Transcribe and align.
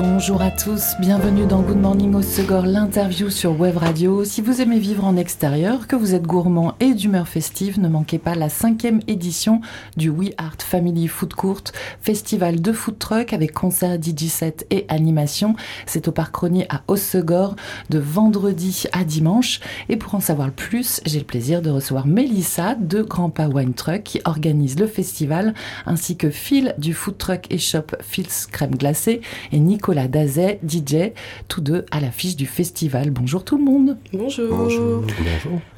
Bonjour 0.00 0.42
à 0.42 0.52
tous, 0.52 0.94
bienvenue 1.00 1.44
dans 1.44 1.60
Good 1.60 1.80
Morning 1.80 2.14
au 2.14 2.22
Segor, 2.22 2.66
l'interview 2.66 3.30
sur 3.30 3.58
Web 3.58 3.78
Radio. 3.78 4.24
Si 4.24 4.40
vous 4.40 4.60
aimez 4.60 4.78
vivre 4.78 5.04
en 5.04 5.16
extérieur, 5.16 5.88
que 5.88 5.96
vous 5.96 6.14
êtes 6.14 6.22
gourmand 6.22 6.74
et 6.78 6.94
d'humeur 6.94 7.26
festive, 7.26 7.80
ne 7.80 7.88
manquez 7.88 8.18
pas 8.20 8.36
la 8.36 8.48
cinquième 8.48 9.00
édition 9.08 9.60
du 9.96 10.08
We 10.08 10.30
Art 10.38 10.58
Family 10.60 11.08
Food 11.08 11.34
Court, 11.34 11.64
festival 12.00 12.60
de 12.60 12.70
food 12.70 13.00
truck 13.00 13.32
avec 13.32 13.50
concert 13.50 13.98
DJ 14.00 14.26
set 14.26 14.68
et 14.70 14.86
animation. 14.88 15.56
C'est 15.86 16.06
au 16.06 16.12
Parc 16.12 16.36
Ronier 16.36 16.66
à 16.68 16.82
Hossegor 16.86 17.56
de 17.90 17.98
vendredi 17.98 18.84
à 18.92 19.02
dimanche. 19.02 19.58
Et 19.88 19.96
pour 19.96 20.14
en 20.14 20.20
savoir 20.20 20.52
plus, 20.52 21.00
j'ai 21.06 21.18
le 21.18 21.24
plaisir 21.24 21.60
de 21.60 21.70
recevoir 21.70 22.06
Mélissa 22.06 22.76
de 22.76 23.02
Grandpa 23.02 23.48
Wine 23.48 23.74
Truck 23.74 24.04
qui 24.04 24.20
organise 24.24 24.78
le 24.78 24.86
festival, 24.86 25.54
ainsi 25.86 26.16
que 26.16 26.30
Phil 26.30 26.76
du 26.78 26.94
food 26.94 27.18
truck 27.18 27.46
et 27.50 27.58
shop 27.58 27.96
Phil's 28.00 28.46
Crème 28.46 28.76
Glacée 28.76 29.22
et 29.50 29.58
Nicolas 29.88 30.08
Dazet, 30.08 30.60
DJ, 30.68 31.12
tous 31.48 31.62
deux 31.62 31.86
à 31.90 32.00
l'affiche 32.00 32.36
du 32.36 32.44
festival. 32.44 33.08
Bonjour 33.08 33.42
tout 33.42 33.56
le 33.56 33.64
monde. 33.64 33.96
Bonjour. 34.12 34.54
Bonjour. 34.54 35.02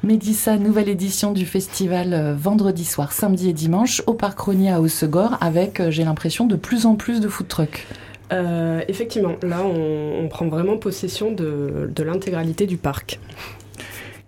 Médissa, 0.03 0.57
nouvelle 0.57 0.89
édition 0.89 1.31
du 1.31 1.45
festival 1.45 2.13
euh, 2.13 2.35
vendredi 2.35 2.83
soir, 2.83 3.13
samedi 3.13 3.47
et 3.47 3.53
dimanche 3.53 4.03
au 4.07 4.13
Parc 4.13 4.37
Ronier 4.37 4.69
à 4.69 4.81
Hossegor 4.81 5.37
avec, 5.39 5.79
euh, 5.79 5.91
j'ai 5.91 6.03
l'impression, 6.03 6.45
de 6.45 6.57
plus 6.57 6.85
en 6.85 6.95
plus 6.95 7.21
de 7.21 7.29
food 7.29 7.47
trucks. 7.47 7.87
Euh, 8.33 8.81
effectivement, 8.89 9.35
là, 9.43 9.63
on, 9.63 10.25
on 10.25 10.27
prend 10.27 10.49
vraiment 10.49 10.75
possession 10.75 11.31
de, 11.31 11.89
de 11.95 12.03
l'intégralité 12.03 12.67
du 12.67 12.75
parc. 12.75 13.17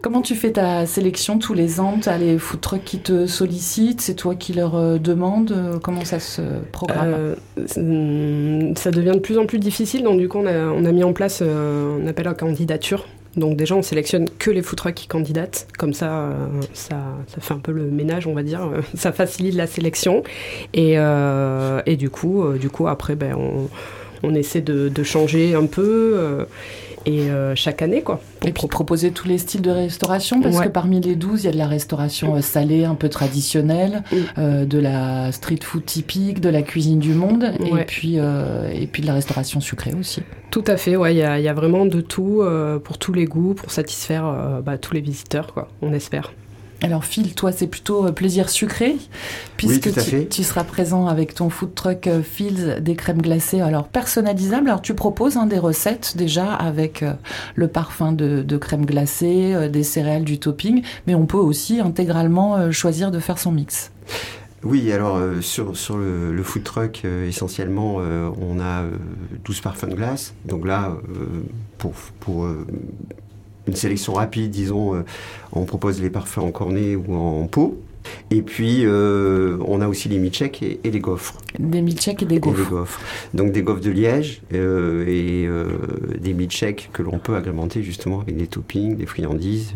Comment 0.04 0.22
tu 0.22 0.36
fais 0.36 0.52
ta 0.52 0.86
sélection 0.86 1.40
tous 1.40 1.54
les 1.54 1.80
ans? 1.80 1.98
Tu 2.02 2.10
as 2.10 2.18
les 2.18 2.38
food 2.38 2.60
trucks 2.60 2.84
qui 2.84 3.00
te 3.00 3.26
sollicitent? 3.26 4.02
C'est 4.02 4.16
toi 4.16 4.36
qui 4.36 4.52
leur 4.52 4.76
euh, 4.76 4.98
demandes? 4.98 5.54
Euh, 5.54 5.80
Comment 5.82 6.04
ça 6.04 6.20
se 6.20 6.42
programme? 6.74 7.14
Euh, 7.14 7.36
mm, 7.78 8.76
ça 8.76 8.92
devient 8.92 9.14
de 9.14 9.20
plus 9.20 9.38
en 9.38 9.46
plus 9.46 9.60
difficile, 9.60 10.04
donc 10.04 10.20
du 10.20 10.28
coup, 10.28 10.40
on 10.40 10.46
a, 10.46 10.92
mis 10.92 11.06
en 11.06 11.14
place 11.14 11.42
un 11.42 12.06
appel 12.06 12.28
à 12.28 12.34
candidature. 12.34 13.08
Donc 13.38 13.56
déjà, 13.56 13.76
on 13.76 13.82
sélectionne 13.82 14.26
que 14.40 14.52
les 14.52 14.62
food 14.62 14.78
trucks 14.78 14.94
qui 14.94 15.08
candidatent. 15.08 15.68
Comme 15.80 15.94
ça, 15.94 16.32
ça, 16.74 16.98
fait 17.40 17.54
un 17.54 17.60
peu 17.60 17.72
le 17.72 17.84
ménage, 17.84 18.28
on 18.28 18.34
va 18.34 18.44
dire. 18.44 18.70
Ça 18.96 19.14
facilite 19.14 19.56
la 19.56 19.68
sélection. 19.68 20.22
Et, 20.74 20.98
du 21.96 22.10
coup, 22.10 22.46
du 22.60 22.70
coup, 22.70 22.90
après, 22.90 23.16
ben, 23.16 23.38
on, 24.22 24.36
essaie 24.36 24.62
de, 24.62 25.04
changer 25.04 25.56
un 25.56 25.66
peu. 25.66 26.46
Et 27.06 27.30
euh, 27.30 27.56
chaque 27.56 27.82
année, 27.82 28.02
quoi. 28.02 28.22
Et 28.46 28.52
puis 28.52 28.68
proposer 28.68 29.12
tous 29.12 29.28
les 29.28 29.38
styles 29.38 29.62
de 29.62 29.70
restauration, 29.72 30.42
parce 30.42 30.58
Ouais. 30.58 30.66
que 30.66 30.70
parmi 30.70 31.00
les 31.02 31.16
12, 31.16 31.44
il 31.44 31.46
y 31.46 31.50
a 31.50 31.52
de 31.52 31.58
la 31.58 31.68
restauration 31.68 32.36
euh, 32.36 32.42
salée, 32.42 32.86
un 32.86 32.96
peu 32.96 33.10
traditionnelle, 33.10 34.04
Mm. 34.12 34.16
euh, 34.38 34.66
de 34.66 34.78
la 34.80 35.32
street 35.32 35.60
food 35.64 35.86
typique, 35.86 36.40
de 36.42 36.50
la 36.50 36.62
cuisine 36.62 37.00
du 37.00 37.14
monde, 37.14 37.52
et, 37.66 37.84
puis, 37.86 38.16
euh, 38.18 38.70
et 38.74 38.88
puis 38.88 39.02
de 39.02 39.08
la 39.08 39.14
restauration 39.14 39.60
sucrée 39.60 39.94
aussi. 40.00 40.22
Tout 40.52 40.64
à 40.68 40.78
fait, 40.78 40.96
ouais, 40.96 41.14
il 41.14 41.18
y, 41.18 41.24
a- 41.24 41.40
il 41.40 41.44
y 41.44 41.48
a 41.50 41.54
vraiment 41.54 41.86
de 41.86 42.00
tout 42.02 42.44
pour 42.84 42.98
tous 42.98 43.14
les 43.14 43.26
goûts, 43.26 43.54
pour 43.56 43.72
satisfaire 43.72 44.62
bah, 44.64 44.78
tous 44.78 44.94
les 44.94 45.02
visiteurs, 45.02 45.54
quoi, 45.54 45.68
on 45.82 45.94
espère. 45.94 46.32
Alors 46.84 47.06
Phil, 47.06 47.34
toi 47.34 47.52
c'est 47.52 47.68
plutôt 47.68 48.06
euh, 48.06 48.12
plaisir 48.12 48.50
sucré, 48.50 48.98
puisque 49.58 49.90
tu, 50.30 50.44
seras 50.44 50.64
présent 50.64 51.08
avec 51.08 51.34
ton 51.34 51.50
food 51.50 51.74
truck 51.74 52.08
euh, 52.08 52.22
Phil's 52.22 52.82
des 52.82 52.96
crèmes 52.96 53.22
glacées, 53.22 53.62
alors 53.62 53.88
personnalisables. 53.88 54.68
Alors 54.68 54.82
tu 54.82 54.94
proposes 54.94 55.38
hein, 55.38 55.48
des 55.48 55.60
recettes 55.60 56.16
déjà 56.18 56.54
avec 56.54 57.02
euh, 57.02 57.14
le 57.56 57.68
parfum 57.68 58.12
de, 58.12 58.44
de 58.44 58.58
crème 58.58 58.86
glacée, 58.86 59.54
euh, 59.56 59.70
des 59.70 59.84
céréales, 59.84 60.26
du 60.26 60.40
topping, 60.40 60.84
mais 61.08 61.16
on 61.16 61.26
peut 61.26 61.38
aussi 61.38 61.80
intégralement 61.80 62.58
euh, 62.58 62.72
choisir 62.72 63.12
de 63.12 63.20
faire 63.20 63.40
son 63.40 63.52
mix. 63.52 63.92
Oui, 64.64 64.92
alors 64.94 65.18
euh, 65.18 65.42
sur, 65.42 65.76
sur 65.76 65.98
le, 65.98 66.34
le 66.34 66.44
food 66.44 66.64
truck, 66.64 67.02
euh, 67.04 67.28
essentiellement, 67.28 67.98
euh, 68.00 68.30
on 68.40 68.60
a 68.62 68.84
euh, 68.84 68.92
12 69.44 69.60
parfums 69.60 69.90
de 69.90 69.96
glace. 69.96 70.34
Donc 70.46 70.66
là, 70.66 70.96
pour, 71.78 71.94
pour 72.20 72.48
une 73.68 73.76
sélection 73.76 74.14
rapide, 74.14 74.52
disons, 74.52 74.96
euh, 74.96 75.04
on 75.52 75.66
propose 75.66 76.02
les 76.02 76.10
parfums 76.10 76.40
en 76.40 76.52
cornet 76.52 76.96
ou 76.96 77.16
en 77.16 77.48
pot. 77.48 77.80
Et 78.32 78.42
puis, 78.42 78.82
euh, 78.84 79.58
on 79.66 79.80
a 79.80 79.88
aussi 79.88 80.10
les 80.10 80.18
milkshakes 80.20 80.62
et, 80.62 80.80
et 80.84 80.92
les 80.92 81.00
gaufres. 81.00 81.38
Des 81.58 81.82
milkshakes 81.82 82.24
et 82.24 82.26
des 82.26 82.36
Et 82.36 82.40
les 82.40 82.42
gaufres. 82.42 82.70
gaufres. 82.70 83.00
Donc 83.34 83.54
des 83.54 83.62
gaufres 83.62 83.80
de 83.80 83.92
liège 83.92 84.42
euh, 84.54 85.06
et 85.08 85.46
euh, 85.48 85.68
des 86.20 86.34
milkshakes 86.34 86.90
que 86.92 87.02
l'on 87.02 87.18
peut 87.20 87.36
agrémenter 87.36 87.82
justement 87.82 88.20
avec 88.20 88.36
des 88.36 88.48
toppings, 88.48 88.98
des 88.98 89.06
friandises 89.06 89.74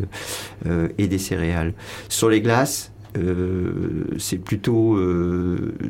et 0.97 1.07
des 1.07 1.17
céréales. 1.19 1.73
Sur 2.09 2.29
les 2.29 2.41
glaces, 2.41 2.91
c'est 4.17 4.37
plutôt 4.37 4.99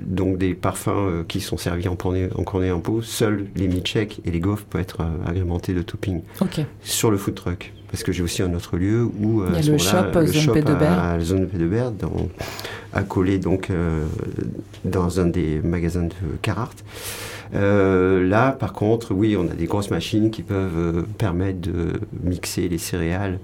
donc 0.05 0.37
des 0.37 0.53
parfums 0.53 1.23
qui 1.27 1.41
sont 1.41 1.57
servis 1.57 1.87
en 1.87 1.95
cornet, 1.95 2.29
en 2.35 2.43
cornet 2.43 2.67
et 2.67 2.71
en 2.71 2.79
pot. 2.79 3.01
Seuls 3.01 3.47
les 3.55 3.67
milkshakes 3.67 4.21
et 4.25 4.31
les 4.31 4.39
gaufres 4.39 4.65
peuvent 4.65 4.81
être 4.81 5.05
agrémentés 5.25 5.73
de 5.73 5.81
toppings 5.81 6.21
sur 6.83 7.09
le 7.11 7.17
food 7.17 7.35
truck. 7.35 7.73
Parce 7.97 8.03
que 8.03 8.11
j'ai 8.11 8.21
aussi 8.21 8.43
un 8.43 8.53
autre 8.53 8.77
lieu 8.77 9.09
où 9.19 9.41
euh, 9.41 9.47
Il 9.49 9.65
y 9.65 9.69
a 9.69 9.71
le 9.71 9.77
shop, 9.79 10.23
Zone 10.27 10.53
P 10.53 10.61
de 10.61 10.75
Berre. 10.75 10.99
à, 10.99 11.11
à 11.13 11.17
la 11.17 11.23
zone 11.23 11.47
de 11.51 11.65
Berre, 11.65 11.89
dans- 11.89 12.27
accolé 12.93 13.39
donc 13.39 13.71
euh, 13.71 14.05
dans 14.85 15.19
un 15.19 15.25
des 15.25 15.59
magasins 15.63 16.03
de 16.03 16.13
Carhartt. 16.43 16.77
Euh, 17.55 18.27
là, 18.27 18.51
par 18.51 18.73
contre, 18.73 19.15
oui, 19.15 19.35
on 19.35 19.45
a 19.49 19.55
des 19.55 19.65
grosses 19.65 19.89
machines 19.89 20.29
qui 20.29 20.43
peuvent 20.43 20.77
euh, 20.77 21.01
permettre 21.17 21.59
de 21.59 21.93
mixer 22.23 22.69
les 22.69 22.77
céréales 22.77 23.39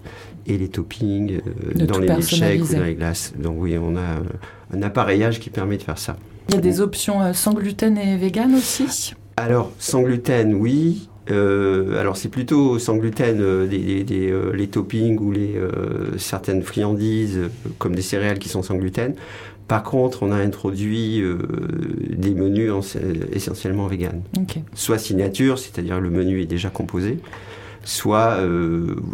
et 0.45 0.59
les 0.59 0.67
toppings 0.67 1.31
euh, 1.77 1.85
dans 1.85 1.97
les 1.97 2.07
milkshakes 2.09 2.61
ou 2.61 2.75
dans 2.75 2.83
les 2.83 2.93
glaces. 2.93 3.33
Donc 3.35 3.55
oui, 3.57 3.75
on 3.81 3.95
a 3.95 4.01
euh, 4.01 4.75
un 4.77 4.83
appareillage 4.83 5.39
qui 5.39 5.49
permet 5.49 5.77
de 5.77 5.83
faire 5.83 5.97
ça. 5.97 6.15
Il 6.49 6.55
y 6.55 6.57
a 6.59 6.61
des 6.61 6.79
options 6.79 7.23
euh, 7.23 7.33
sans 7.33 7.55
gluten 7.55 7.97
et 7.97 8.17
vegan 8.17 8.53
aussi? 8.53 9.13
Alors, 9.35 9.71
sans 9.79 10.03
gluten, 10.03 10.53
oui. 10.53 11.09
Euh, 11.31 11.99
alors, 11.99 12.17
c'est 12.17 12.29
plutôt 12.29 12.79
sans 12.79 12.97
gluten 12.97 13.39
euh, 13.39 13.65
des, 13.67 13.79
des- 13.79 14.03
des, 14.03 14.29
euh, 14.31 14.51
les 14.53 14.67
toppings 14.67 15.17
ou 15.19 15.31
les, 15.31 15.55
certaines 16.17 16.63
friandises, 16.63 17.39
comme 17.77 17.95
des 17.95 18.01
céréales 18.01 18.39
qui 18.39 18.49
sont 18.49 18.61
sans 18.63 18.75
gluten. 18.75 19.13
Par 19.67 19.83
contre, 19.83 20.23
on 20.23 20.31
a 20.31 20.35
introduit 20.35 21.23
des 22.09 22.33
menus 22.33 22.71
en- 22.71 22.81
essentiellement 23.31 23.87
vegan. 23.87 24.21
Soit 24.73 24.97
signature, 24.97 25.57
c'est-à-dire 25.57 25.99
le 26.01 26.09
menu 26.09 26.41
est 26.41 26.45
déjà 26.45 26.69
composé, 26.69 27.19
soit 27.85 28.39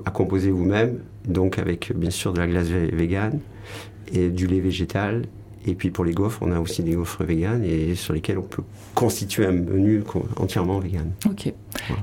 à 0.05 0.11
composer 0.11 0.49
vous-même, 0.49 0.99
donc 1.27 1.59
avec 1.59 1.91
bien 1.95 2.09
sûr 2.09 2.33
de 2.33 2.39
la 2.39 2.47
glace 2.47 2.67
vé- 2.67 2.93
vegan 2.95 3.39
et 4.11 4.29
du 4.29 4.47
lait 4.47 4.59
végétal. 4.59 5.23
Et 5.65 5.75
puis 5.75 5.89
pour 5.89 6.05
les 6.05 6.13
gaufres, 6.13 6.39
on 6.41 6.51
a 6.51 6.59
aussi 6.59 6.83
des 6.83 6.93
gaufres 6.93 7.23
véganes 7.23 7.63
et 7.63 7.95
sur 7.95 8.13
lesquelles 8.13 8.37
on 8.37 8.43
peut 8.43 8.63
constituer 8.95 9.45
un 9.45 9.51
menu 9.51 10.03
entièrement 10.37 10.79
vegan. 10.79 11.11
Ok. 11.25 11.53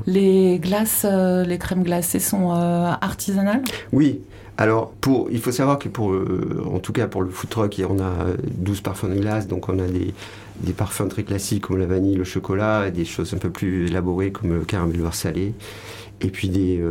Les 0.07 0.59
glaces, 0.59 1.07
euh, 1.09 1.45
les 1.45 1.59
crèmes 1.59 1.83
glacées 1.83 2.21
sont 2.21 2.53
euh, 2.53 2.93
artisanales? 3.01 3.63
Oui, 3.93 4.21
alors 4.59 4.91
pour, 5.01 5.31
il 5.31 5.41
faut 5.41 5.53
savoir 5.53 5.79
que 5.79 5.89
pour, 5.89 6.13
euh, 6.13 6.65
en 6.71 6.79
tout 6.79 6.93
cas 6.93 7.07
pour 7.07 7.23
le 7.23 7.31
food 7.31 7.51
truck, 7.51 7.81
on 7.89 7.99
a 7.99 8.03
euh, 8.03 8.37
12 8.59 8.83
parfums 8.83 9.09
de 9.09 9.21
glace, 9.21 9.47
donc 9.49 9.69
on 9.69 9.79
a 9.79 9.87
des, 9.87 10.13
des 10.61 10.73
parfums 10.73 11.09
très 11.09 11.23
classiques 11.23 11.63
comme 11.67 11.79
la 11.79 11.87
vanille, 11.87 12.15
le 12.15 12.25
chocolat, 12.25 12.89
et 12.89 12.91
des 12.91 13.05
choses 13.05 13.33
un 13.35 13.39
peu 13.39 13.51
plus 13.51 13.87
élaborées 13.87 14.33
comme 14.33 14.53
le 14.53 14.61
caramel 14.61 14.99
beurre 14.99 15.15
salé, 15.15 15.55
et 16.21 16.29
puis 16.29 16.49
des, 16.49 16.83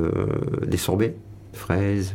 des 0.67 0.77
sorbets, 0.77 1.15
fraises, 1.53 2.13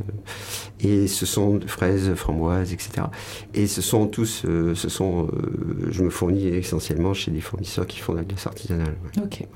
et 0.83 1.07
ce 1.07 1.27
sont 1.27 1.61
fraises, 1.67 2.13
framboises, 2.15 2.73
etc. 2.73 3.07
Et 3.55 3.67
ce 3.67 3.83
sont 3.83 4.07
tous, 4.07 4.43
euh, 4.47 4.75
ce 4.75 4.89
sont, 4.89 5.27
euh, 5.27 5.89
je 5.91 6.03
me 6.03 6.11
fournis 6.11 6.47
essentiellement 6.49 7.15
chez 7.15 7.31
des 7.31 7.41
fournisseurs 7.41 7.87
qui 7.87 7.99
font 7.99 8.13
de 8.13 8.19
la 8.19 8.25
glace 8.25 8.47
artisanale. 8.47 8.95
ouais. 9.17 9.23
Ok. 9.25 9.47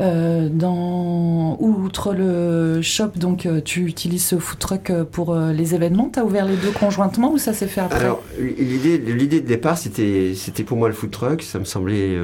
Euh, 0.00 0.48
dans 0.50 1.56
outre 1.60 2.12
le 2.12 2.80
shop, 2.82 3.12
donc 3.16 3.48
tu 3.64 3.84
utilises 3.86 4.24
ce 4.26 4.38
food 4.38 4.58
truck 4.58 4.92
pour 5.12 5.34
les 5.36 5.74
événements? 5.74 6.10
T'as 6.12 6.22
ouvert 6.24 6.44
les 6.46 6.56
deux 6.56 6.70
conjointement 6.70 7.32
ou 7.32 7.38
ça 7.38 7.54
s'est 7.54 7.66
fait 7.66 7.80
après? 7.80 7.98
Alors, 8.00 8.22
l'idée, 8.38 8.98
l'idée 8.98 9.40
de 9.40 9.46
départ, 9.46 9.78
c'était, 9.78 10.32
c'était 10.34 10.64
pour 10.64 10.76
moi 10.76 10.88
le 10.88 10.94
food 10.94 11.10
truck. 11.10 11.42
Ça 11.42 11.58
me 11.58 11.64
semblait 11.64 12.16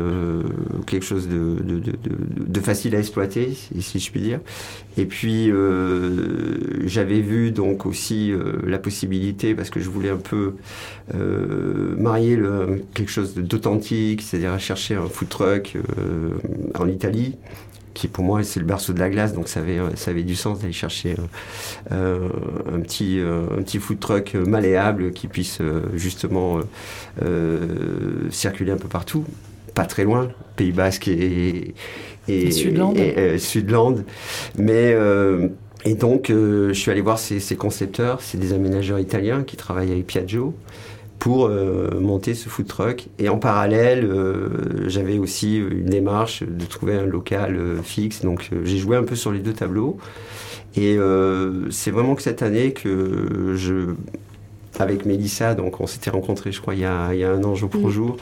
quelque 0.86 1.04
chose 1.04 1.28
de, 1.28 1.56
de, 1.62 1.78
de, 1.78 1.92
de- 1.92 2.44
de 2.46 2.60
facile 2.60 2.94
à 2.94 2.98
exploiter, 2.98 3.56
si, 3.80 3.98
je 3.98 4.10
puis 4.10 4.20
dire. 4.20 4.40
Et 4.98 5.06
puis, 5.06 5.50
j'avais 6.84 7.20
vu 7.20 7.50
donc 7.52 7.86
aussi 7.86 8.31
euh, 8.32 8.62
la 8.67 8.79
possibilité, 8.79 9.55
parce 9.55 9.70
que 9.70 9.81
je 9.81 9.88
voulais 9.88 10.11
un 10.11 10.17
peu 10.17 10.55
euh, 11.14 11.94
marier 11.96 12.37
le, 12.37 12.84
quelque 12.94 13.11
chose 13.11 13.34
d'authentique, 13.34 14.23
c'est-à-dire 14.23 14.58
chercher 14.58 14.94
un 14.96 15.06
food 15.08 15.29
truck 15.29 15.76
euh, 15.76 16.31
en 16.75 16.88
Italie 16.88 17.37
qui 17.94 18.08
pour 18.08 18.25
moi 18.25 18.43
c'est 18.43 18.61
le 18.61 18.67
berceau 18.67 18.93
de 18.93 18.99
la 18.99 19.11
glace, 19.11 19.34
donc 19.34 19.49
ça 19.49 19.61
avait, 19.61 19.79
ça 19.96 20.11
avait 20.11 20.23
du 20.23 20.37
sens 20.37 20.61
d'aller 20.61 20.73
chercher 20.73 21.17
euh, 21.90 22.29
un, 22.73 22.81
petit, 22.81 23.19
euh, 23.19 23.44
un 23.58 23.62
petit 23.62 23.79
food 23.79 24.00
truck 24.00 24.34
malléable 24.34 25.12
qui 25.12 25.29
puisse 25.29 25.58
euh, 25.61 25.82
justement 25.94 26.61
circuler 28.31 28.73
un 28.73 28.76
peu 28.76 28.88
partout, 28.88 29.25
pas 29.75 29.84
très 29.84 30.05
loin, 30.05 30.31
Pays 30.56 30.73
Basque 30.73 31.08
et, 31.08 31.75
et, 32.29 32.50
Sudland. 32.50 32.94
Sudland. 33.38 34.05
Mais 34.58 34.96
et 35.84 35.94
donc, 35.94 36.26
je 36.29 36.73
suis 36.73 36.90
allé 36.90 37.00
voir 37.00 37.19
ces, 37.19 37.40
ces 37.40 37.56
concepteurs, 37.56 38.20
c'est 38.20 38.38
des 38.38 38.52
aménageurs 38.52 38.99
italiens 38.99 39.43
qui 39.43 39.56
travaillent 39.56 39.93
avec 39.93 40.06
Piaggio 40.06 40.55
pour 41.19 41.49
monter 41.49 42.34
ce 42.34 42.49
food 42.49 42.67
truck. 42.67 43.08
Et 43.20 43.29
en 43.29 43.38
parallèle, 43.38 44.11
j'avais 44.87 45.19
aussi 45.19 45.56
une 45.56 45.87
démarche 45.87 46.43
de 46.43 46.64
trouver 46.64 46.94
un 46.94 47.06
local 47.06 47.58
fixe. 47.84 48.23
Donc 48.23 48.50
j'ai 48.64 48.79
joué 48.79 48.96
un 48.96 49.05
peu 49.05 49.14
sur 49.14 49.31
les 49.31 49.38
deux 49.38 49.52
tableaux. 49.52 49.99
Et 50.75 50.99
c'est 51.70 51.93
vraiment 51.93 52.17
que 52.17 52.23
cette 52.23 52.43
année 52.43 52.73
que 52.73 53.55
je 53.55 53.94
avec 54.78 55.04
Mélissa, 55.04 55.54
donc 55.54 55.80
on 55.80 55.86
s'était 55.86 56.10
rencontrés, 56.10 56.52
je 56.52 56.60
crois, 56.60 56.74
il 56.74 56.80
y, 56.80 56.84
a, 56.84 57.12
il 57.12 57.20
y 57.20 57.24
a 57.24 57.30
un 57.30 57.44
an 57.44 57.54
jour 57.54 57.69
pour 57.69 57.88
mm. 57.88 57.90
jour, 57.90 58.16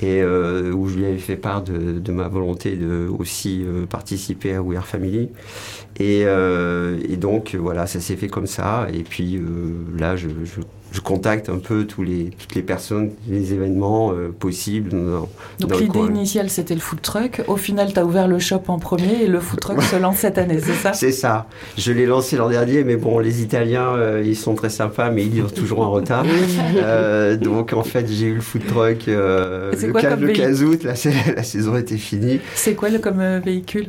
et 0.00 0.22
euh, 0.22 0.72
où 0.72 0.88
je 0.88 0.96
lui 0.96 1.06
avais 1.06 1.18
fait 1.18 1.36
part 1.36 1.62
de, 1.62 1.98
de 1.98 2.12
ma 2.12 2.28
volonté 2.28 2.76
de 2.76 3.08
aussi 3.08 3.64
euh, 3.64 3.86
participer 3.86 4.54
à 4.54 4.62
We 4.62 4.78
Are 4.78 4.86
Family. 4.86 5.30
Et, 5.98 6.22
euh, 6.24 6.98
et 7.08 7.16
donc 7.16 7.56
voilà, 7.56 7.86
ça 7.86 8.00
s'est 8.00 8.16
fait 8.16 8.28
comme 8.28 8.46
ça. 8.46 8.86
Et 8.92 9.02
puis 9.02 9.40
là, 9.96 10.14
je, 10.14 10.28
je 10.44 10.60
je 10.90 11.00
contacte 11.00 11.48
un 11.48 11.58
peu 11.58 11.84
tous 11.84 12.02
les, 12.02 12.30
toutes 12.38 12.54
les 12.54 12.62
personnes, 12.62 13.10
les 13.28 13.52
événements 13.52 14.12
euh, 14.12 14.30
possibles. 14.30 14.90
Donc 15.60 15.78
l'idée 15.80 15.98
initiale, 15.98 16.48
c'était 16.48 16.74
le 16.74 16.80
food 16.80 17.02
truck. 17.02 17.42
Au 17.46 17.56
final, 17.56 17.92
tu 17.92 17.98
as 17.98 18.06
ouvert 18.06 18.26
le 18.26 18.38
shop 18.38 18.62
en 18.68 18.78
premier 18.78 19.24
et 19.24 19.26
le 19.26 19.40
food 19.40 19.60
truck 19.60 19.82
se 19.82 19.96
lance 20.00 20.18
cette 20.18 20.38
année, 20.38 20.60
c'est 20.60 20.72
ça 20.72 20.92
C'est 20.94 21.12
ça. 21.12 21.46
Je 21.76 21.92
l'ai 21.92 22.06
lancé 22.06 22.36
l'an 22.36 22.48
dernier, 22.48 22.84
mais 22.84 22.96
bon, 22.96 23.18
les 23.18 23.42
Italiens, 23.42 23.94
euh, 23.94 24.22
ils 24.24 24.36
sont 24.36 24.54
très 24.54 24.70
sympas, 24.70 25.10
mais 25.10 25.24
ils 25.24 25.32
livrent 25.32 25.52
toujours 25.52 25.80
en 25.80 25.90
retard. 25.90 26.24
euh, 26.76 27.36
donc 27.36 27.72
en 27.74 27.84
fait, 27.84 28.06
j'ai 28.10 28.26
eu 28.26 28.34
le 28.34 28.40
food 28.40 28.66
truck 28.66 29.04
le, 29.06 29.70
quoi 29.92 30.00
15, 30.00 30.20
le 30.20 30.28
15 30.32 30.62
août, 30.62 30.84
la, 30.84 30.94
la, 31.36 31.42
saison 31.42 31.76
était 31.76 31.98
finie. 31.98 32.40
C'est 32.54 32.74
quoi 32.74 32.88
le, 32.88 32.98
comme 32.98 33.22
véhicule? 33.44 33.88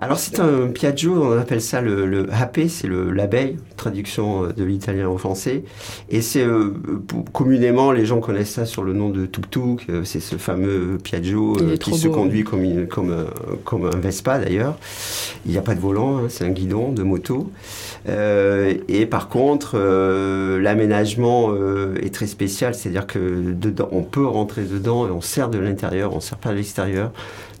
Alors 0.00 0.18
c'est 0.18 0.40
un 0.40 0.68
Piaggio, 0.68 1.34
on 1.34 1.38
appelle 1.38 1.60
ça 1.60 1.80
le, 1.80 2.06
le 2.06 2.24
HP, 2.24 2.68
c'est 2.68 2.88
l'abeille, 2.88 3.58
traduction 3.76 4.46
de 4.46 4.64
l'italien 4.64 5.08
au 5.08 5.18
français. 5.18 5.64
Et 6.10 6.22
c'est 6.22 6.37
euh, 6.42 6.74
communément, 7.32 7.92
les 7.92 8.06
gens 8.06 8.20
connaissent 8.20 8.52
ça 8.52 8.66
sur 8.66 8.82
le 8.82 8.92
nom 8.92 9.10
de 9.10 9.26
Tuk 9.26 9.50
Tuk. 9.50 9.86
Euh, 9.88 10.02
c'est 10.04 10.20
ce 10.20 10.36
fameux 10.36 10.98
Piaggio 11.02 11.56
euh, 11.60 11.76
qui 11.76 11.96
se 11.96 12.08
conduit 12.08 12.44
comme, 12.44 12.86
comme, 12.86 13.14
comme, 13.64 13.86
un 13.86 13.98
Vespa 13.98 14.38
d'ailleurs. 14.38 14.76
Il 15.46 15.52
n'y 15.52 15.58
a 15.58 15.62
pas 15.62 15.74
de 15.74 15.80
volant, 15.80 16.18
hein, 16.18 16.26
c'est 16.28 16.44
un 16.44 16.50
guidon 16.50 16.92
de 16.92 17.02
moto. 17.02 17.50
et 18.06 19.06
par 19.06 19.28
contre, 19.28 19.78
l'aménagement 20.60 21.54
est 22.00 22.14
très 22.14 22.26
spécial, 22.26 22.74
c'est-à-dire 22.74 23.06
que 23.06 23.18
dedans, 23.52 23.88
on 23.92 24.02
peut 24.02 24.26
rentrer 24.26 24.62
dedans 24.62 25.06
et 25.06 25.10
on 25.10 25.20
sert 25.20 25.48
de 25.48 25.58
l'intérieur, 25.58 26.14
on 26.14 26.20
sert 26.20 26.38
pas 26.38 26.50
de 26.50 26.56
l'extérieur. 26.56 27.12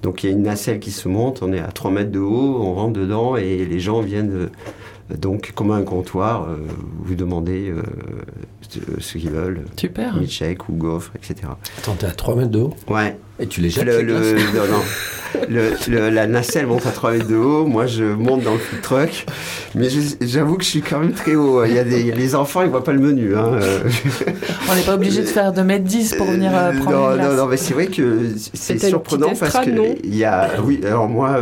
Donc 0.02 0.22
il 0.22 0.26
y 0.26 0.32
a 0.32 0.32
une 0.32 0.42
nacelle 0.42 0.78
qui 0.78 0.92
se 0.92 1.08
monte, 1.08 1.42
on 1.42 1.52
est 1.52 1.58
à 1.58 1.72
3 1.72 1.90
mètres 1.90 2.12
de 2.12 2.20
haut, 2.20 2.60
on 2.60 2.74
rentre 2.74 2.98
dedans 2.98 3.36
et 3.36 3.64
les 3.64 3.80
gens 3.80 4.00
viennent 4.00 4.48
donc, 5.16 5.52
comme 5.54 5.70
un 5.70 5.82
comptoir, 5.82 6.44
euh, 6.44 6.58
vous 7.02 7.14
demandez 7.14 7.70
euh, 7.70 7.82
ce 8.98 9.16
qu'ils 9.16 9.30
veulent. 9.30 9.64
Super. 9.78 10.14
Milkshake 10.16 10.68
ou 10.68 10.72
gaufre, 10.72 11.12
etc. 11.16 11.48
Attends, 11.78 11.94
t'es 11.94 12.06
à 12.06 12.10
3 12.10 12.36
mètres 12.36 12.50
de 12.50 12.58
haut 12.60 12.74
Ouais. 12.88 13.16
Et 13.40 13.46
tu 13.46 13.62
les 13.62 13.70
jettes 13.70 13.86
le, 13.86 14.02
le, 14.02 14.34
non, 15.48 16.00
non. 16.00 16.10
la 16.10 16.26
nacelle 16.26 16.66
monte 16.66 16.84
à 16.84 16.90
3 16.90 17.12
mètres 17.12 17.28
de 17.28 17.36
haut. 17.36 17.64
Moi, 17.64 17.86
je 17.86 18.04
monte 18.04 18.42
dans 18.42 18.52
le 18.52 18.58
food 18.58 18.82
truck. 18.82 19.26
Mais 19.74 19.88
j'avoue 20.20 20.56
que 20.58 20.64
je 20.64 20.68
suis 20.68 20.82
quand 20.82 20.98
même 20.98 21.12
très 21.12 21.36
haut. 21.36 21.64
Il 21.64 21.72
y 21.72 21.78
a 21.78 21.84
des, 21.84 22.12
les 22.12 22.34
enfants, 22.34 22.62
ils 22.62 22.68
voient 22.68 22.84
pas 22.84 22.92
le 22.92 23.00
menu. 23.00 23.34
Hein. 23.34 23.58
On 24.70 24.74
n'est 24.74 24.82
pas 24.82 24.94
obligé 24.94 25.22
de 25.22 25.26
faire 25.26 25.54
2 25.54 25.64
mètres 25.64 25.84
10 25.84 26.16
pour 26.16 26.26
venir 26.26 26.50
euh, 26.54 26.72
prendre 26.72 26.90
non, 26.90 27.14
une 27.14 27.22
Non, 27.22 27.34
non, 27.34 27.46
mais 27.46 27.56
c'est 27.56 27.72
vrai 27.72 27.86
que 27.86 28.34
c'est 28.52 28.78
surprenant 28.78 29.32
parce 29.38 29.64
que 29.64 30.04
il 30.04 30.16
y 30.16 30.24
a. 30.24 30.50
Oui, 30.62 30.80
alors 30.84 31.08
moi. 31.08 31.40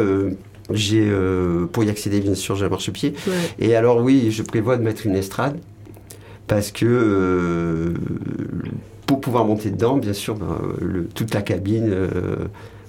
J'ai, 0.72 1.06
euh, 1.08 1.66
pour 1.66 1.84
y 1.84 1.90
accéder, 1.90 2.20
bien 2.20 2.34
sûr, 2.34 2.56
j'ai 2.56 2.66
un 2.66 2.68
marchepied. 2.68 3.14
Et 3.58 3.76
alors, 3.76 4.02
oui, 4.02 4.30
je 4.30 4.42
prévois 4.42 4.76
de 4.76 4.82
mettre 4.82 5.06
une 5.06 5.14
estrade 5.14 5.58
parce 6.46 6.70
que 6.72 6.86
euh, 6.86 7.94
pour 9.06 9.20
pouvoir 9.20 9.44
monter 9.44 9.70
dedans, 9.70 9.96
bien 9.96 10.12
sûr, 10.12 10.34
ben, 10.34 10.58
le, 10.80 11.06
toute 11.06 11.34
la 11.34 11.42
cabine 11.42 11.90
euh, 11.90 12.36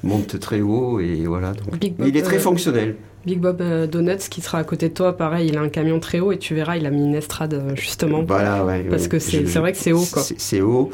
monte 0.04 0.40
très 0.40 0.62
haut 0.62 1.00
et 1.00 1.26
voilà. 1.26 1.54
Donc, 1.54 1.84
il 2.06 2.18
est 2.18 2.22
très 2.22 2.40
fonctionnel. 2.40 2.96
Big 3.28 3.42
Bob 3.42 3.60
euh, 3.60 3.88
Donuts 3.88 4.30
qui 4.30 4.40
sera 4.40 4.60
à 4.60 4.64
côté 4.64 4.88
de 4.88 4.94
toi, 4.94 5.18
pareil, 5.18 5.50
il 5.50 5.58
a 5.58 5.62
un 5.62 5.68
camion 5.68 6.00
très 6.00 6.22
haut 6.22 6.32
et 6.32 6.38
tu 6.38 6.56
verras, 6.56 6.78
il 6.78 6.86
a 6.86 6.90
mis 6.90 7.04
une 7.04 7.14
estrade 7.14 7.54
euh, 7.54 7.76
justement. 7.76 8.24
Voilà, 8.24 8.64
ouais. 8.64 8.86
Parce 8.90 9.10
que 9.10 9.20
c'est 9.20 9.44
vrai 9.44 9.74
que 9.74 9.78
c'est 9.78 9.92
haut. 9.92 10.06
C'est 10.38 10.62
haut. 10.62 10.92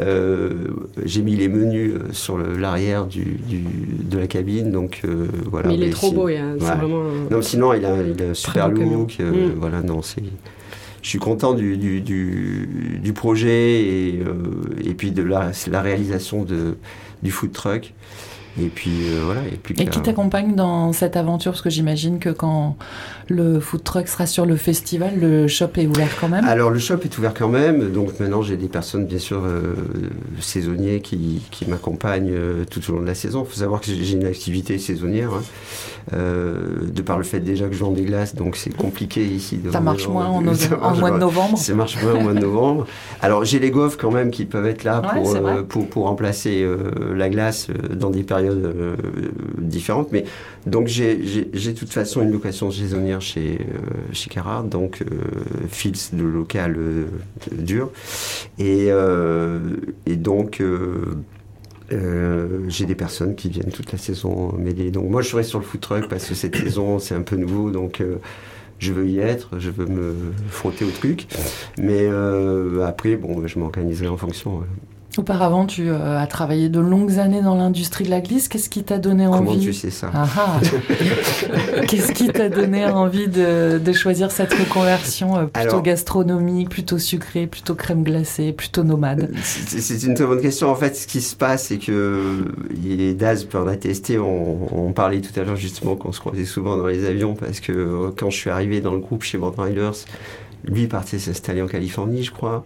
Euh, 0.00 0.66
j'ai 1.04 1.22
mis 1.22 1.36
les 1.36 1.46
menus 1.46 1.94
sur 2.10 2.38
l'arrière 2.38 3.06
du, 3.06 3.38
de 3.48 4.18
la 4.18 4.26
cabine, 4.26 4.72
donc 4.72 5.02
voilà. 5.48 5.68
Mais 5.68 5.76
il 5.76 5.84
est 5.84 5.90
trop 5.90 6.10
beau, 6.10 6.28
c'est 6.28 6.58
vraiment. 6.58 7.04
Non, 7.30 7.40
sinon, 7.40 7.72
il 7.72 7.86
a, 7.86 8.02
il 8.02 8.20
a 8.20 8.30
un 8.30 8.34
super 8.34 8.68
look. 8.68 9.18
Mm. 9.20 9.52
Voilà, 9.56 9.80
non, 9.82 10.02
c'est 10.02 10.22
je 11.02 11.10
suis 11.10 11.20
content 11.20 11.54
du, 11.54 11.76
du, 11.76 12.00
du, 12.00 12.98
du 13.00 13.12
projet 13.12 13.80
et, 13.80 14.24
et, 14.84 14.94
puis 14.94 15.12
de 15.12 15.22
la, 15.22 15.52
la 15.70 15.80
réalisation 15.80 16.42
de, 16.42 16.78
du 17.22 17.30
food 17.30 17.52
truck. 17.52 17.94
Et 18.60 18.68
puis 18.68 19.08
euh, 19.08 19.20
voilà. 19.24 19.42
Et, 19.52 19.58
puis 19.62 19.74
et 19.78 19.86
qui 19.86 20.00
t'accompagne 20.00 20.54
dans 20.54 20.92
cette 20.92 21.16
aventure? 21.16 21.52
Parce 21.52 21.62
que 21.62 21.70
j'imagine 21.70 22.18
que 22.18 22.30
quand 22.30 22.76
le 23.28 23.60
food 23.60 23.84
truck 23.84 24.08
sera 24.08 24.26
sur 24.26 24.46
le 24.46 24.56
festival, 24.56 25.18
le 25.20 25.46
shop 25.46 25.68
est 25.76 25.86
ouvert 25.86 26.08
quand 26.18 26.28
même 26.28 26.44
Alors 26.46 26.70
le 26.70 26.78
shop 26.78 26.98
est 27.04 27.18
ouvert 27.18 27.34
quand 27.34 27.48
même. 27.48 27.90
Donc 27.90 28.18
maintenant 28.18 28.40
j'ai 28.40 28.56
des 28.56 28.68
personnes 28.68 29.06
bien 29.06 29.18
sûr 29.18 29.42
euh, 29.44 29.74
saisonniers 30.40 31.00
qui, 31.00 31.42
qui 31.50 31.66
m'accompagnent 31.66 32.32
euh, 32.32 32.64
tout 32.70 32.80
au 32.90 32.94
long 32.94 33.02
de 33.02 33.06
la 33.06 33.14
saison. 33.14 33.44
Il 33.46 33.52
faut 33.52 33.60
savoir 33.60 33.80
que 33.80 33.88
j'ai 33.88 34.12
une 34.12 34.26
activité 34.26 34.78
saisonnière. 34.78 35.30
Hein. 35.34 35.42
de 36.12 37.02
par 37.02 37.18
le 37.18 37.24
fait 37.24 37.40
déjà 37.40 37.66
que 37.66 37.74
je 37.74 37.80
vends 37.80 37.90
des 37.90 38.04
glaces, 38.04 38.34
donc 38.34 38.56
c'est 38.56 38.74
compliqué 38.74 39.24
ici. 39.24 39.58
De 39.58 39.70
ça 39.70 39.80
marche 39.80 40.08
moins 40.08 40.26
en, 40.26 40.40
mois 40.94 41.10
de 41.10 41.18
novembre. 41.18 41.58
Ça 41.58 41.74
marche 41.74 42.02
moins 42.02 42.14
en 42.14 42.22
mois 42.22 42.32
de 42.32 42.40
novembre. 42.40 42.86
Alors 43.20 43.44
j'ai 43.44 43.58
les 43.58 43.70
gaufres 43.70 43.98
quand 43.98 44.12
même 44.12 44.30
qui 44.30 44.46
peuvent 44.46 44.66
être 44.66 44.84
là 44.84 45.02
pour, 45.02 45.36
pour, 45.68 45.88
pour, 45.88 46.04
remplacer 46.04 46.66
la 47.14 47.28
glace 47.28 47.68
dans 47.90 48.10
des 48.10 48.22
périodes 48.22 48.45
euh, 48.54 48.96
différentes. 49.58 50.12
Mais 50.12 50.24
donc 50.66 50.86
j'ai 50.86 51.16
de 51.16 51.72
toute 51.72 51.90
façon 51.90 52.22
une 52.22 52.30
location 52.30 52.70
saisonnière 52.70 53.20
chez 53.20 53.58
euh, 53.60 54.12
chez 54.12 54.30
Carrard, 54.30 54.64
donc 54.64 55.02
euh, 55.02 55.06
Fils 55.68 56.14
de 56.14 56.24
local 56.24 56.76
dur, 57.52 57.90
et 58.58 58.88
et 60.06 60.16
donc 60.16 60.62
j'ai 61.90 62.86
des 62.86 62.94
personnes 62.94 63.34
qui 63.34 63.48
viennent 63.48 63.72
toute 63.72 63.92
la 63.92 63.98
saison 63.98 64.52
m'aider. 64.58 64.90
Donc 64.90 65.08
moi 65.10 65.22
je 65.22 65.28
serai 65.28 65.42
sur 65.42 65.58
le 65.58 65.64
food 65.64 65.80
truck 65.80 66.08
parce 66.08 66.26
que 66.26 66.34
cette 66.34 66.56
saison 66.64 66.98
c'est 66.98 67.14
un 67.14 67.22
peu 67.22 67.36
nouveau, 67.36 67.70
donc 67.70 68.02
je 68.78 68.92
veux 68.92 69.08
y 69.08 69.18
être, 69.18 69.58
je 69.58 69.70
veux 69.70 69.86
me 69.86 70.14
frotter 70.48 70.84
au 70.84 70.90
truc. 70.90 71.26
Mais 71.78 72.08
après, 72.84 73.16
bon, 73.16 73.46
je 73.46 73.58
m'organiserai 73.58 74.08
en 74.08 74.16
fonction. 74.16 74.62
Auparavant, 75.18 75.64
tu 75.66 75.88
euh, 75.88 76.18
as 76.18 76.26
travaillé 76.26 76.68
de 76.68 76.80
longues 76.80 77.18
années 77.18 77.40
dans 77.40 77.54
l'industrie 77.54 78.04
de 78.04 78.10
la 78.10 78.20
glisse. 78.20 78.48
Qu'est-ce 78.48 78.68
qui 78.68 78.82
t'a 78.82 78.98
donné 78.98 79.26
envie 79.26 79.46
Comment 79.46 79.58
tu 79.58 79.72
sais 79.72 79.90
ça 79.90 80.10
ah 80.12 80.26
ah. 80.36 80.60
Qu'est-ce 81.88 82.12
qui 82.12 82.28
t'a 82.28 82.48
donné 82.48 82.84
envie 82.84 83.28
de, 83.28 83.78
de, 83.78 83.92
choisir 83.92 84.30
cette 84.30 84.52
reconversion 84.52 85.38
euh, 85.38 85.44
plutôt 85.46 85.80
gastronomique, 85.80 86.68
plutôt 86.68 86.98
sucrée, 86.98 87.46
plutôt 87.46 87.74
crème 87.74 88.02
glacée, 88.02 88.52
plutôt 88.52 88.84
nomade? 88.84 89.30
C'est 89.42 90.02
une 90.02 90.14
très 90.14 90.26
bonne 90.26 90.40
question. 90.40 90.70
En 90.70 90.74
fait, 90.74 90.96
ce 90.96 91.06
qui 91.06 91.20
se 91.20 91.34
passe, 91.34 91.68
c'est 91.68 91.78
que 91.78 92.44
les 92.82 93.14
Daz 93.14 93.44
peut 93.44 93.58
en 93.58 93.68
attester. 93.68 94.18
On, 94.18 94.88
on 94.88 94.92
parlait 94.92 95.20
tout 95.20 95.38
à 95.40 95.44
l'heure 95.44 95.56
justement 95.56 95.96
qu'on 95.96 96.12
se 96.12 96.20
croisait 96.20 96.44
souvent 96.44 96.76
dans 96.76 96.86
les 96.86 97.06
avions 97.06 97.34
parce 97.34 97.60
que 97.60 97.72
euh, 97.72 98.10
quand 98.16 98.30
je 98.30 98.36
suis 98.36 98.50
arrivé 98.50 98.80
dans 98.80 98.92
le 98.92 99.00
groupe 99.00 99.22
chez 99.22 99.38
Band 99.38 99.54
Riders, 99.56 100.04
lui 100.66 100.86
partait 100.86 101.18
s'installer 101.18 101.62
en 101.62 101.66
Californie, 101.66 102.22
je 102.22 102.32
crois. 102.32 102.64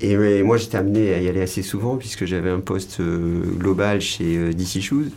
Et 0.00 0.42
moi, 0.42 0.56
j'étais 0.56 0.76
amené 0.76 1.14
à 1.14 1.20
y 1.20 1.28
aller 1.28 1.42
assez 1.42 1.62
souvent 1.62 1.96
puisque 1.96 2.24
j'avais 2.24 2.50
un 2.50 2.60
poste 2.60 3.00
euh, 3.00 3.42
global 3.56 4.00
chez 4.00 4.36
euh, 4.36 4.52
DC 4.52 4.80
Shoes, 4.80 5.10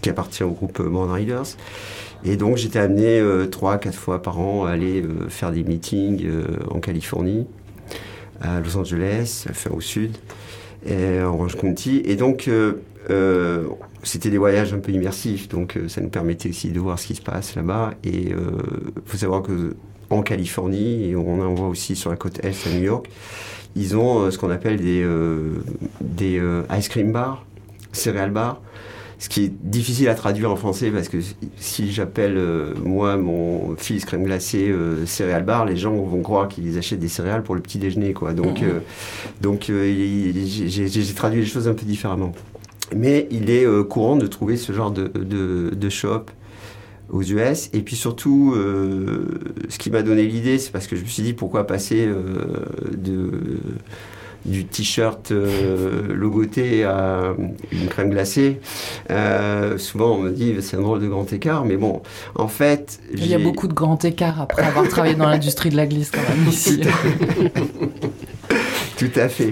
qui 0.00 0.10
appartient 0.10 0.44
au 0.44 0.50
groupe 0.50 0.82
Born 0.82 1.10
Riders. 1.10 1.56
Et 2.24 2.36
donc, 2.36 2.56
j'étais 2.56 2.78
amené 2.78 3.20
euh, 3.20 3.46
trois, 3.46 3.78
quatre 3.78 3.98
fois 3.98 4.22
par 4.22 4.38
an 4.40 4.64
à 4.64 4.70
aller 4.70 5.04
faire 5.28 5.52
des 5.52 5.64
meetings 5.64 6.26
en 6.70 6.80
Californie, 6.80 7.46
à 8.40 8.60
Los 8.60 8.76
Angeles, 8.76 9.46
enfin 9.48 9.70
au 9.70 9.80
sud, 9.80 10.16
et 10.86 11.20
en 11.20 11.34
Orange 11.34 11.56
County. 11.56 12.02
Et 12.04 12.16
donc, 12.16 12.50
c'était 14.02 14.30
des 14.30 14.38
voyages 14.38 14.74
un 14.74 14.78
peu 14.78 14.92
immersifs, 14.92 15.48
donc 15.48 15.78
ça 15.88 16.00
nous 16.00 16.08
permettait 16.08 16.48
aussi 16.48 16.70
de 16.70 16.80
voir 16.80 16.98
ce 16.98 17.06
qui 17.06 17.14
se 17.14 17.22
passe 17.22 17.54
là-bas. 17.54 17.94
Et 18.04 18.30
il 18.30 18.34
faut 19.06 19.16
savoir 19.16 19.42
que 19.42 19.76
en 20.10 20.22
Californie 20.22 21.10
et 21.10 21.16
on 21.16 21.40
en 21.40 21.54
voit 21.54 21.68
aussi 21.68 21.96
sur 21.96 22.10
la 22.10 22.16
côte 22.16 22.44
est 22.44 22.66
à 22.66 22.70
New 22.70 22.82
York. 22.82 23.08
Ils 23.76 23.96
ont 23.96 24.22
euh, 24.22 24.30
ce 24.30 24.38
qu'on 24.38 24.50
appelle 24.50 24.78
des, 24.78 25.02
euh, 25.02 25.62
des 26.00 26.38
euh, 26.38 26.62
ice 26.76 26.88
cream 26.88 27.12
bars, 27.12 27.44
céréales 27.92 28.30
bars. 28.30 28.60
Ce 29.20 29.28
qui 29.28 29.44
est 29.44 29.52
difficile 29.62 30.08
à 30.08 30.14
traduire 30.14 30.50
en 30.50 30.54
français 30.54 30.92
parce 30.92 31.08
que 31.08 31.18
si 31.56 31.90
j'appelle 31.90 32.40
moi 32.84 33.16
mon 33.16 33.74
fils 33.76 34.04
crème 34.04 34.22
glacée 34.22 34.72
céréales 35.06 35.44
bar, 35.44 35.64
les 35.64 35.76
gens 35.76 35.92
vont 35.92 36.22
croire 36.22 36.46
qu'ils 36.46 36.78
achètent 36.78 37.00
des 37.00 37.08
céréales 37.08 37.42
pour 37.42 37.56
le 37.56 37.60
petit 37.60 37.78
déjeuner 37.78 38.12
quoi. 38.12 38.32
Donc 38.32 38.62
donc 39.40 39.72
j'ai 39.72 41.14
traduit 41.16 41.40
les 41.40 41.48
choses 41.48 41.66
un 41.66 41.74
peu 41.74 41.84
différemment. 41.84 42.32
Mais 42.94 43.26
il 43.32 43.50
est 43.50 43.66
courant 43.88 44.14
de 44.14 44.28
trouver 44.28 44.56
ce 44.56 44.72
genre 44.72 44.92
de, 44.92 45.08
de, 45.08 45.74
de 45.74 45.88
shop 45.88 46.26
aux 47.10 47.22
US. 47.22 47.70
Et 47.72 47.80
puis 47.80 47.96
surtout, 47.96 48.54
ce 48.56 49.78
qui 49.78 49.90
m'a 49.90 50.02
donné 50.02 50.26
l'idée, 50.26 50.58
c'est 50.58 50.70
parce 50.70 50.86
que 50.86 50.96
je 50.96 51.02
me 51.02 51.06
suis 51.06 51.22
dit 51.22 51.32
pourquoi 51.32 51.66
passer 51.66 52.08
de 52.90 53.30
du 54.44 54.64
t-shirt 54.64 55.30
euh, 55.30 56.14
logoté 56.14 56.84
à 56.84 57.34
une 57.72 57.88
crème 57.88 58.10
glacée? 58.10 58.60
Euh, 59.10 59.78
souvent, 59.78 60.12
on 60.12 60.18
me 60.18 60.30
dit 60.30 60.56
c'est 60.60 60.76
un 60.76 60.82
drôle 60.82 61.00
de 61.00 61.08
grand 61.08 61.30
écart, 61.32 61.64
mais 61.64 61.76
bon, 61.76 62.02
en 62.34 62.48
fait. 62.48 63.00
Il 63.12 63.26
y 63.26 63.34
a 63.34 63.38
beaucoup 63.38 63.68
de 63.68 63.74
grands 63.74 63.98
écarts 63.98 64.40
après 64.40 64.62
avoir 64.62 64.88
travaillé 64.88 65.14
dans 65.14 65.28
l'industrie 65.28 65.70
de 65.70 65.76
la 65.76 65.86
glisse 65.86 66.10
quand 66.10 66.26
même 66.28 66.48
ici. 66.48 66.80
Tout 68.98 69.10
à 69.14 69.28
fait. 69.28 69.50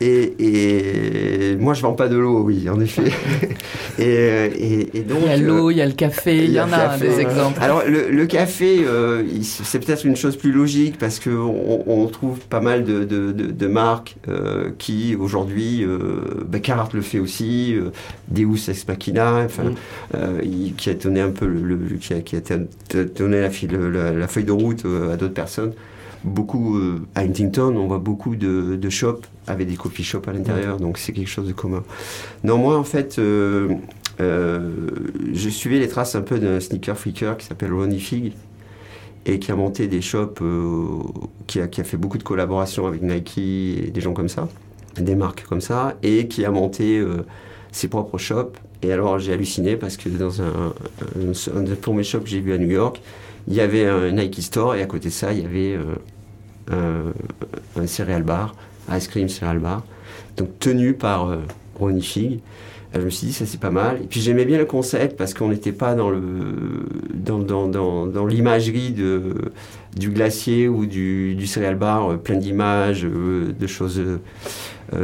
Et, 0.00 1.56
moi, 1.58 1.74
je 1.74 1.82
vends 1.82 1.94
pas 1.94 2.08
de 2.08 2.16
l'eau, 2.16 2.42
oui, 2.44 2.68
en 2.68 2.78
effet. 2.80 3.10
et, 3.98 5.02
donc, 5.02 5.18
il 5.22 5.28
y 5.28 5.32
a 5.32 5.36
l'eau, 5.36 5.72
il 5.72 5.78
y 5.78 5.82
a 5.82 5.86
le 5.86 5.92
café, 5.92 6.44
il 6.44 6.52
y, 6.52 6.60
en 6.60 6.72
a 6.72 6.96
des 6.96 7.18
exemples. 7.20 7.58
Alors, 7.60 7.82
le, 7.86 8.26
café, 8.26 8.84
euh, 8.86 9.24
c'est 9.42 9.84
peut-être 9.84 10.04
une 10.04 10.14
chose 10.14 10.36
plus 10.36 10.52
logique 10.52 10.96
parce 10.96 11.18
qu'on 11.18 11.82
on 11.86 12.06
trouve 12.06 12.38
pas 12.38 12.60
mal 12.60 12.84
de, 12.84 13.66
marques 13.66 14.14
euh, 14.28 14.70
qui, 14.78 15.16
aujourd'hui, 15.18 15.84
euh, 15.84 16.20
bah, 16.46 16.58
le 16.92 17.02
fait 17.02 17.18
aussi, 17.18 17.74
euh, 17.74 17.90
Deus 18.28 18.68
Ex 18.68 18.86
Machina, 18.86 19.44
enfin, 19.44 19.64
mm. 20.12 20.74
qui 20.76 20.90
a 20.90 20.94
donné 20.94 21.20
un 21.20 21.30
peu 21.30 21.46
le, 21.46 21.76
qui, 22.00 22.14
a, 22.14 22.20
qui, 22.20 22.36
a, 22.36 22.40
donné 23.16 23.40
la, 23.40 24.12
la 24.12 24.28
feuille 24.28 24.44
de 24.44 24.52
route 24.52 24.84
à 24.84 25.16
d'autres 25.16 25.34
personnes 25.34 25.72
beaucoup 26.24 26.76
euh, 26.76 27.06
à 27.14 27.20
Huntington, 27.20 27.76
on 27.76 27.86
voit 27.86 27.98
beaucoup 27.98 28.34
de, 28.34 28.90
shops 28.90 29.22
avec 29.46 29.68
des 29.68 29.76
coffee 29.76 30.02
shops 30.02 30.26
à 30.26 30.32
l'intérieur, 30.32 30.78
donc 30.78 30.98
c'est 30.98 31.12
quelque 31.12 31.28
chose 31.28 31.46
de 31.46 31.52
commun. 31.52 31.84
Non, 32.42 32.58
moi 32.58 32.78
en 32.78 32.84
fait, 32.84 33.18
euh, 33.18 33.74
euh, 34.20 34.88
je 35.32 35.48
suivais 35.48 35.78
les 35.78 35.88
traces 35.88 36.14
un 36.14 36.22
peu 36.22 36.38
d'un 36.38 36.60
sneaker 36.60 36.96
freaker 36.96 37.36
qui 37.36 37.46
s'appelle 37.46 37.72
Ronnie 37.72 38.00
Fig 38.00 38.32
et 39.26 39.38
qui 39.38 39.52
a 39.52 39.56
monté 39.56 39.86
des 39.86 40.02
shops, 40.02 40.42
qui, 41.46 41.60
a, 41.60 41.66
qui, 41.66 41.80
a, 41.80 41.84
fait 41.84 41.96
beaucoup 41.96 42.18
de 42.18 42.22
collaborations 42.22 42.86
avec 42.86 43.02
Nike 43.02 43.38
et 43.38 43.90
des 43.90 44.00
gens 44.00 44.12
comme 44.12 44.28
ça, 44.28 44.48
des 44.98 45.14
marques 45.14 45.44
comme 45.48 45.62
ça, 45.62 45.94
et 46.02 46.28
qui 46.28 46.44
a 46.44 46.50
monté 46.50 47.02
ses 47.72 47.88
propres 47.88 48.18
shops. 48.18 48.58
Et 48.82 48.92
alors 48.92 49.18
j'ai 49.18 49.32
halluciné 49.32 49.76
parce 49.76 49.96
que 49.96 50.10
dans 50.10 50.42
un, 50.42 50.74
un, 51.16 51.56
un 51.56 51.62
des 51.62 51.74
premiers 51.74 52.04
shops 52.04 52.24
que 52.24 52.28
j'ai 52.28 52.40
vu 52.40 52.52
à 52.52 52.58
New 52.58 52.70
York, 52.70 53.00
il 53.48 53.54
y 53.54 53.62
avait 53.62 53.86
un 53.86 54.10
Nike 54.10 54.42
Store 54.42 54.74
et 54.74 54.82
à 54.82 54.86
côté 54.86 55.08
de 55.08 55.14
ça, 55.14 55.32
il 55.32 55.40
y 55.40 55.44
avait 55.46 55.78
un 56.70 57.86
céréal 57.86 58.22
bar, 58.22 58.54
ice 58.90 59.08
cream 59.08 59.28
céréal 59.28 59.58
bar, 59.58 59.82
donc 60.36 60.58
tenu 60.58 60.94
par 60.94 61.28
euh, 61.28 61.36
Ronnie 61.78 62.02
Fig. 62.02 62.40
je 62.94 63.00
me 63.00 63.10
suis 63.10 63.28
dit, 63.28 63.32
ça 63.32 63.46
c'est 63.46 63.60
pas 63.60 63.70
mal. 63.70 63.98
Et 64.02 64.06
puis 64.06 64.20
j'aimais 64.20 64.44
bien 64.44 64.58
le 64.58 64.64
concept 64.64 65.16
parce 65.16 65.34
qu'on 65.34 65.48
n'était 65.48 65.72
pas 65.72 65.94
dans, 65.94 66.10
le, 66.10 66.20
dans, 67.12 67.38
dans, 67.38 68.06
dans, 68.06 68.26
l'imagerie 68.26 68.92
de, 68.92 69.34
du 69.96 70.10
glacier 70.10 70.68
ou 70.68 70.86
du, 70.86 71.34
du 71.34 71.46
céréal 71.46 71.76
bar, 71.76 72.12
euh, 72.12 72.16
plein 72.16 72.36
d'images, 72.36 73.04
euh, 73.04 73.52
de 73.58 73.66
choses 73.66 74.02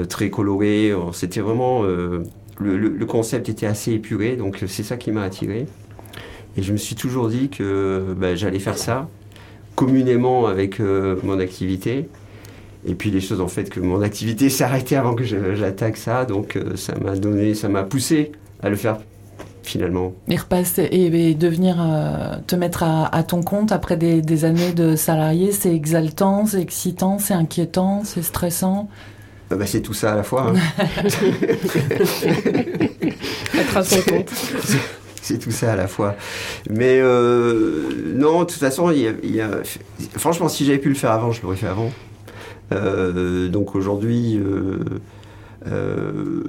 très 0.08 0.30
colorées. 0.30 0.94
C'était 1.12 1.40
vraiment. 1.40 1.82
Le, 1.82 2.76
le, 2.76 3.06
concept 3.06 3.48
était 3.48 3.66
assez 3.66 3.92
épuré, 3.92 4.36
donc 4.36 4.62
c'est 4.68 4.82
ça 4.82 4.98
qui 4.98 5.10
m'a 5.10 5.22
attiré. 5.22 5.66
Et 6.56 6.62
je 6.62 6.72
me 6.72 6.76
suis 6.76 6.94
toujours 6.94 7.28
dit 7.28 7.48
que 7.48 8.14
ben, 8.16 8.36
j'allais 8.36 8.58
faire 8.58 8.76
ça 8.76 9.08
communément 9.80 10.46
avec 10.46 10.78
euh, 10.78 11.16
mon 11.22 11.40
activité. 11.40 12.06
Et 12.86 12.94
puis 12.94 13.10
les 13.10 13.22
choses 13.22 13.40
en 13.40 13.48
fait 13.48 13.70
que 13.70 13.80
mon 13.80 14.02
activité 14.02 14.50
s'arrêtait 14.50 14.96
avant 14.96 15.14
que 15.14 15.24
j'attaque 15.24 15.96
ça, 15.96 16.26
donc 16.26 16.56
euh, 16.56 16.76
ça 16.76 16.92
m'a 17.02 17.16
donné, 17.16 17.54
ça 17.54 17.70
m'a 17.70 17.82
poussé 17.82 18.32
à 18.62 18.68
le 18.68 18.76
faire 18.76 18.98
finalement. 19.62 20.12
Et 20.28 20.36
repasser 20.36 20.86
et, 20.90 21.32
devenir 21.34 21.76
euh, 21.80 22.36
te 22.46 22.56
mettre 22.56 22.82
à, 22.82 23.22
ton 23.22 23.42
compte 23.42 23.72
après 23.72 23.96
des, 23.96 24.44
années 24.44 24.72
de 24.72 24.96
salarié, 24.96 25.50
c'est 25.50 25.74
exaltant, 25.74 26.44
c'est 26.44 26.60
excitant, 26.60 27.18
c'est 27.18 27.32
inquiétant, 27.32 28.02
c'est 28.04 28.22
stressant? 28.22 28.90
Bah, 29.48 29.64
c'est 29.64 29.80
tout 29.80 29.94
ça 29.94 30.12
à 30.12 30.16
la 30.16 30.22
fois. 30.24 30.52
Hein. 30.52 30.54
Être 33.58 33.76
à 33.78 33.82
son 33.82 34.02
compte. 34.02 34.30
c'est 35.30 35.38
tout 35.38 35.50
ça 35.50 35.72
à 35.72 35.76
la 35.76 35.86
fois. 35.86 36.16
Mais 36.68 36.98
euh, 37.00 38.14
non, 38.14 38.40
de 38.40 38.44
toute 38.46 38.58
façon, 38.58 38.92
franchement, 40.16 40.48
si 40.48 40.64
j'avais 40.64 40.78
pu 40.78 40.88
le 40.88 40.94
faire 40.94 41.12
avant, 41.12 41.30
je 41.30 41.42
l'aurais 41.42 41.56
fait 41.56 41.68
avant. 41.68 41.92
Euh, 42.72 43.48
donc 43.48 43.74
aujourd'hui, 43.74 44.40
euh, 45.66 46.44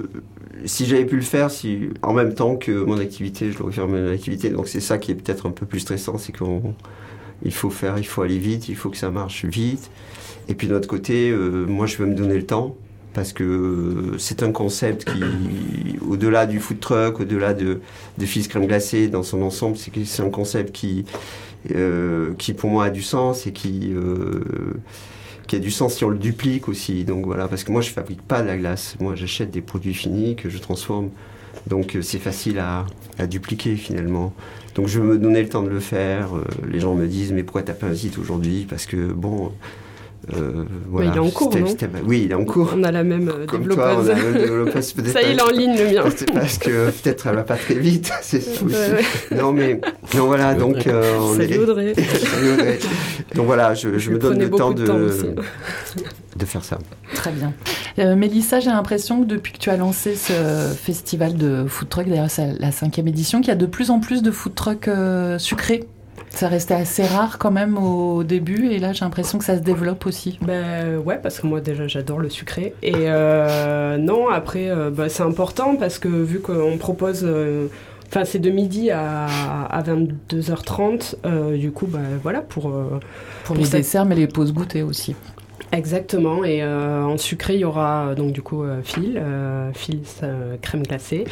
si 0.64 0.86
j'avais 0.86 1.04
pu 1.04 1.16
le 1.16 1.22
faire, 1.22 1.50
si 1.50 1.90
en 2.02 2.12
même 2.12 2.34
temps 2.34 2.56
que 2.56 2.72
mon 2.72 2.98
activité, 2.98 3.52
je 3.52 3.58
l'aurais 3.58 3.72
fait 3.72 3.82
en 3.82 3.88
même 3.88 4.12
activité. 4.12 4.50
Donc 4.50 4.66
c'est 4.66 4.80
ça 4.80 4.98
qui 4.98 5.12
est 5.12 5.14
peut-être 5.14 5.46
un 5.46 5.52
peu 5.52 5.66
plus 5.66 5.80
stressant, 5.80 6.18
c'est 6.18 6.36
qu'il 6.36 7.52
faut 7.52 7.70
faire, 7.70 7.98
il 7.98 8.06
faut 8.06 8.22
aller 8.22 8.38
vite, 8.38 8.68
il 8.68 8.76
faut 8.76 8.90
que 8.90 8.96
ça 8.96 9.10
marche 9.10 9.44
vite. 9.44 9.90
Et 10.48 10.54
puis 10.54 10.66
de 10.66 10.74
l'autre 10.74 10.88
côté, 10.88 11.32
moi, 11.32 11.86
je 11.86 11.98
veux 11.98 12.06
me 12.06 12.16
donner 12.16 12.34
le 12.34 12.46
temps 12.46 12.76
parce 13.14 13.32
que 13.32 14.14
c'est 14.18 14.42
un 14.42 14.52
concept 14.52 15.04
qui, 15.04 15.22
au-delà 16.00 16.46
du 16.46 16.60
food 16.60 16.80
truck, 16.80 17.20
au-delà 17.20 17.54
de, 17.54 17.80
de 18.18 18.26
fils 18.26 18.48
crème 18.48 18.66
glacée 18.66 19.08
dans 19.08 19.22
son 19.22 19.42
ensemble, 19.42 19.76
c'est 19.76 20.22
un 20.22 20.30
concept 20.30 20.72
qui, 20.72 21.04
euh, 21.74 22.32
qui 22.38 22.54
pour 22.54 22.70
moi 22.70 22.86
a 22.86 22.90
du 22.90 23.02
sens 23.02 23.46
et 23.46 23.52
qui, 23.52 23.92
euh, 23.94 24.42
qui 25.46 25.56
a 25.56 25.58
du 25.58 25.70
sens 25.70 25.94
si 25.94 26.04
on 26.04 26.08
le 26.08 26.18
duplique 26.18 26.68
aussi. 26.68 27.04
Donc 27.04 27.26
voilà, 27.26 27.48
parce 27.48 27.64
que 27.64 27.72
moi 27.72 27.82
je 27.82 27.90
fabrique 27.90 28.22
pas 28.22 28.42
de 28.42 28.46
la 28.46 28.56
glace, 28.56 28.96
moi 29.00 29.14
j'achète 29.14 29.50
des 29.50 29.60
produits 29.60 29.94
finis 29.94 30.34
que 30.34 30.48
je 30.48 30.58
transforme. 30.58 31.10
Donc 31.66 31.96
euh, 31.96 32.02
c'est 32.02 32.18
facile 32.18 32.58
à, 32.58 32.86
à, 33.18 33.26
dupliquer 33.26 33.76
finalement. 33.76 34.32
Donc 34.74 34.88
je 34.88 35.00
me 35.00 35.18
donner 35.18 35.42
le 35.42 35.48
temps 35.50 35.62
de 35.62 35.68
le 35.68 35.80
faire. 35.80 36.30
les 36.66 36.80
gens 36.80 36.94
me 36.94 37.06
disent 37.06 37.32
mais 37.32 37.42
pourquoi 37.42 37.62
t'as 37.62 37.74
pas 37.74 37.88
un 37.88 37.94
site 37.94 38.18
aujourd'hui? 38.18 38.66
Parce 38.68 38.86
que 38.86 38.96
bon, 39.12 39.52
euh, 40.34 40.64
voilà, 40.88 41.10
il 41.10 41.16
est 41.16 41.20
en 41.20 41.30
cours, 41.30 41.56
non 41.56 41.66
Oui, 42.06 42.22
il 42.26 42.30
est 42.30 42.34
en 42.34 42.44
cours. 42.44 42.72
On 42.76 42.84
a 42.84 42.92
la 42.92 43.02
même 43.02 43.28
euh, 43.28 43.46
Comme 43.46 43.66
Toi, 43.66 43.96
on 43.98 44.06
a 44.06 44.08
la 44.10 44.14
même 44.14 44.34
développeuse. 44.34 44.94
Ça 45.12 45.20
y 45.20 45.26
est, 45.26 45.32
il 45.32 45.38
est 45.38 45.42
en 45.42 45.50
ligne, 45.50 45.76
le 45.76 45.92
mien. 45.92 46.04
C'est 46.14 46.32
parce 46.32 46.58
que 46.58 46.90
peut-être 46.90 47.26
elle 47.26 47.34
va 47.34 47.42
pas 47.42 47.56
très 47.56 47.74
vite. 47.74 48.12
C'est 48.22 48.42
Non, 49.32 49.52
mais 49.52 49.80
non, 50.14 50.26
voilà, 50.26 50.54
donc... 50.54 50.86
Euh, 50.86 51.18
on 51.20 51.34
Salut, 51.34 51.54
est... 51.54 51.58
Audrey. 51.58 51.92
Audrey. 52.52 52.78
Donc 53.34 53.46
voilà, 53.46 53.74
je, 53.74 53.98
je 53.98 54.10
me 54.10 54.18
donne 54.18 54.38
le 54.38 54.50
temps 54.50 54.70
de... 54.70 54.86
de 56.36 56.44
faire 56.44 56.64
ça. 56.64 56.78
Très 57.14 57.32
bien. 57.32 57.52
Euh, 57.98 58.14
Mélissa, 58.14 58.60
j'ai 58.60 58.70
l'impression 58.70 59.22
que 59.22 59.26
depuis 59.26 59.52
que 59.52 59.58
tu 59.58 59.70
as 59.70 59.76
lancé 59.76 60.14
ce 60.14 60.32
festival 60.76 61.36
de 61.36 61.64
food 61.66 61.88
truck, 61.88 62.08
d'ailleurs 62.08 62.30
c'est 62.30 62.58
la 62.60 62.70
cinquième 62.70 63.08
édition, 63.08 63.40
qu'il 63.40 63.48
y 63.48 63.52
a 63.52 63.56
de 63.56 63.66
plus 63.66 63.90
en 63.90 63.98
plus 63.98 64.22
de 64.22 64.30
food 64.30 64.54
truck 64.54 64.86
euh, 64.86 65.38
sucrés 65.38 65.84
ça 66.30 66.48
restait 66.48 66.74
assez 66.74 67.04
rare 67.04 67.38
quand 67.38 67.50
même 67.50 67.78
au 67.78 68.24
début 68.24 68.68
et 68.68 68.78
là 68.78 68.92
j'ai 68.92 69.04
l'impression 69.04 69.38
que 69.38 69.44
ça 69.44 69.56
se 69.56 69.62
développe 69.62 70.06
aussi. 70.06 70.38
Ben 70.42 70.98
ouais 70.98 71.18
parce 71.22 71.40
que 71.40 71.46
moi 71.46 71.60
déjà 71.60 71.86
j'adore 71.86 72.18
le 72.18 72.30
sucré 72.30 72.74
et 72.82 72.94
euh, 72.96 73.96
non 73.96 74.28
après 74.28 74.70
euh, 74.70 74.90
bah, 74.90 75.08
c'est 75.08 75.22
important 75.22 75.76
parce 75.76 75.98
que 75.98 76.08
vu 76.08 76.40
qu'on 76.40 76.78
propose 76.78 77.22
euh, 77.24 77.68
Enfin, 78.14 78.26
c'est 78.26 78.40
de 78.40 78.50
midi 78.50 78.90
à, 78.90 79.24
à 79.70 79.82
22h30. 79.82 81.56
du 81.56 81.72
coup, 81.72 81.86
bah, 81.86 82.00
voilà, 82.22 82.42
pour... 82.42 82.70
pour, 83.44 83.56
les 83.56 83.66
desserts, 83.66 84.04
mais 84.04 84.14
les 84.14 84.26
pauses 84.26 84.52
goûter 84.52 84.82
aussi. 84.82 85.16
Exactement. 85.72 86.44
Et 86.44 86.64
en 86.64 87.16
sucré, 87.18 87.54
il 87.54 87.60
y 87.60 87.64
aura 87.64 88.14
donc 88.14 88.32
du 88.32 88.42
coup 88.42 88.64
Phil, 88.84 89.20
Phil 89.74 90.00
crème 90.60 90.82
glacée 90.82 91.24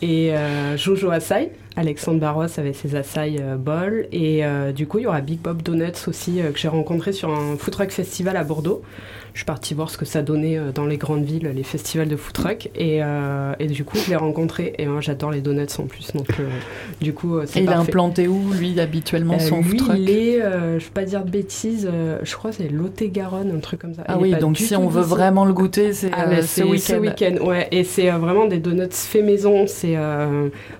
et 0.00 0.32
Jojo 0.76 1.10
Asai. 1.10 1.52
Alexandre 1.76 2.20
Barros 2.20 2.58
avec 2.58 2.76
ses 2.76 2.94
euh, 2.94 3.56
bol. 3.56 4.06
Et 4.12 4.44
euh, 4.44 4.72
du 4.72 4.86
coup, 4.86 4.98
il 4.98 5.02
y 5.02 5.06
aura 5.06 5.20
Big 5.20 5.40
Bob 5.40 5.62
Donuts 5.62 6.06
aussi, 6.06 6.40
euh, 6.40 6.50
que 6.50 6.58
j'ai 6.58 6.68
rencontré 6.68 7.12
sur 7.12 7.30
un 7.30 7.56
food 7.56 7.74
truck 7.74 7.90
festival 7.90 8.36
à 8.36 8.44
Bordeaux. 8.44 8.82
Je 9.32 9.38
suis 9.38 9.46
partie 9.46 9.72
voir 9.72 9.88
ce 9.88 9.96
que 9.96 10.04
ça 10.04 10.20
donnait 10.20 10.58
dans 10.74 10.84
les 10.84 10.98
grandes 10.98 11.24
villes, 11.24 11.50
les 11.54 11.62
festivals 11.62 12.08
de 12.08 12.16
food 12.16 12.34
truck. 12.34 12.70
Et, 12.74 12.98
et 13.58 13.66
du 13.66 13.82
coup, 13.82 13.96
je 13.96 14.10
l'ai 14.10 14.16
rencontré. 14.16 14.74
Et 14.76 14.84
moi, 14.84 15.00
j'adore 15.00 15.30
les 15.30 15.40
donuts 15.40 15.64
en 15.78 15.86
plus. 15.86 16.12
Donc, 16.12 16.28
du 17.00 17.14
coup, 17.14 17.38
c'est 17.46 17.60
Et 17.60 17.62
il 17.62 17.70
est 17.70 17.72
implanté 17.72 18.28
où, 18.28 18.52
lui, 18.52 18.78
habituellement, 18.78 19.38
son 19.38 19.62
food 19.62 19.78
truck? 19.78 19.96
il 19.98 20.10
est, 20.10 20.38
je 20.38 20.74
ne 20.74 20.78
vais 20.78 20.90
pas 20.92 21.04
dire 21.04 21.24
de 21.24 21.30
bêtises, 21.30 21.90
je 22.22 22.34
crois 22.36 22.50
que 22.50 22.58
c'est 22.58 22.68
Lot-et-Garonne, 22.68 23.52
un 23.56 23.60
truc 23.60 23.81
comme 23.82 23.94
ça. 23.94 24.04
Ah 24.06 24.16
oui, 24.18 24.34
donc 24.40 24.56
si 24.56 24.74
on 24.76 24.88
veut 24.88 25.02
vraiment 25.02 25.44
le 25.44 25.52
goûter, 25.52 25.92
c'est 25.92 26.10
ah, 26.12 26.40
ce 26.42 26.62
week-end. 26.94 27.44
ouais. 27.44 27.68
Et 27.72 27.84
c'est 27.84 28.08
vraiment 28.10 28.46
des 28.46 28.58
donuts 28.58 28.88
fait 28.92 29.22
maison. 29.22 29.66
C'est 29.66 29.96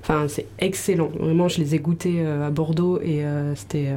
enfin, 0.00 0.26
c'est 0.28 0.47
excellent. 0.59 1.11
Vraiment, 1.18 1.49
je 1.49 1.59
les 1.59 1.75
ai 1.75 1.78
goûtés 1.78 2.21
euh, 2.21 2.47
à 2.47 2.50
Bordeaux 2.50 3.00
et 3.02 3.25
euh, 3.25 3.54
c'était. 3.54 3.88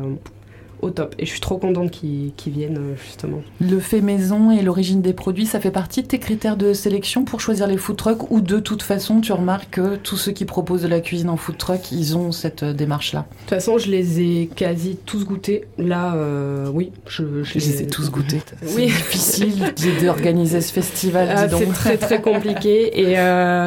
Au 0.81 0.89
top. 0.89 1.15
Et 1.17 1.25
je 1.25 1.31
suis 1.31 1.39
trop 1.39 1.57
contente 1.57 1.91
qu'ils 1.91 2.33
viennent 2.47 2.77
euh, 2.77 2.95
justement. 3.03 3.41
Le 3.61 3.79
fait 3.79 4.01
maison 4.01 4.51
et 4.51 4.61
l'origine 4.61 5.01
des 5.01 5.13
produits, 5.13 5.45
ça 5.45 5.59
fait 5.59 5.71
partie 5.71 6.01
de 6.01 6.07
tes 6.07 6.19
critères 6.19 6.57
de 6.57 6.73
sélection 6.73 7.23
pour 7.23 7.39
choisir 7.39 7.67
les 7.67 7.77
food 7.77 7.95
trucks 7.95 8.29
ou 8.31 8.41
de 8.41 8.59
toute 8.59 8.83
façon 8.83 9.21
tu 9.21 9.31
remarques 9.31 9.69
que 9.71 9.95
tous 9.95 10.17
ceux 10.17 10.31
qui 10.31 10.45
proposent 10.45 10.81
de 10.81 10.87
la 10.87 10.99
cuisine 10.99 11.29
en 11.29 11.37
food 11.37 11.57
truck, 11.57 11.91
ils 11.91 12.17
ont 12.17 12.31
cette 12.31 12.63
euh, 12.63 12.73
démarche-là 12.73 13.21
De 13.29 13.39
toute 13.41 13.49
façon, 13.49 13.77
je 13.77 13.89
les 13.89 14.21
ai 14.21 14.49
quasi 14.53 14.97
tous 15.05 15.25
goûtés. 15.25 15.65
Là, 15.77 16.15
euh, 16.15 16.67
oui, 16.73 16.91
je, 17.07 17.43
je, 17.43 17.53
les 17.53 17.83
ai 17.83 17.87
tous 17.87 18.11
goûtés. 18.11 18.41
Oui. 18.75 18.89
C'est 18.89 19.45
difficile 19.45 19.73
d'organiser 20.03 20.61
ce 20.61 20.73
festival. 20.73 21.29
Ah, 21.31 21.47
c'est 21.49 21.65
très 21.67 21.97
très 21.97 22.21
compliqué. 22.21 22.99
Et 22.99 23.15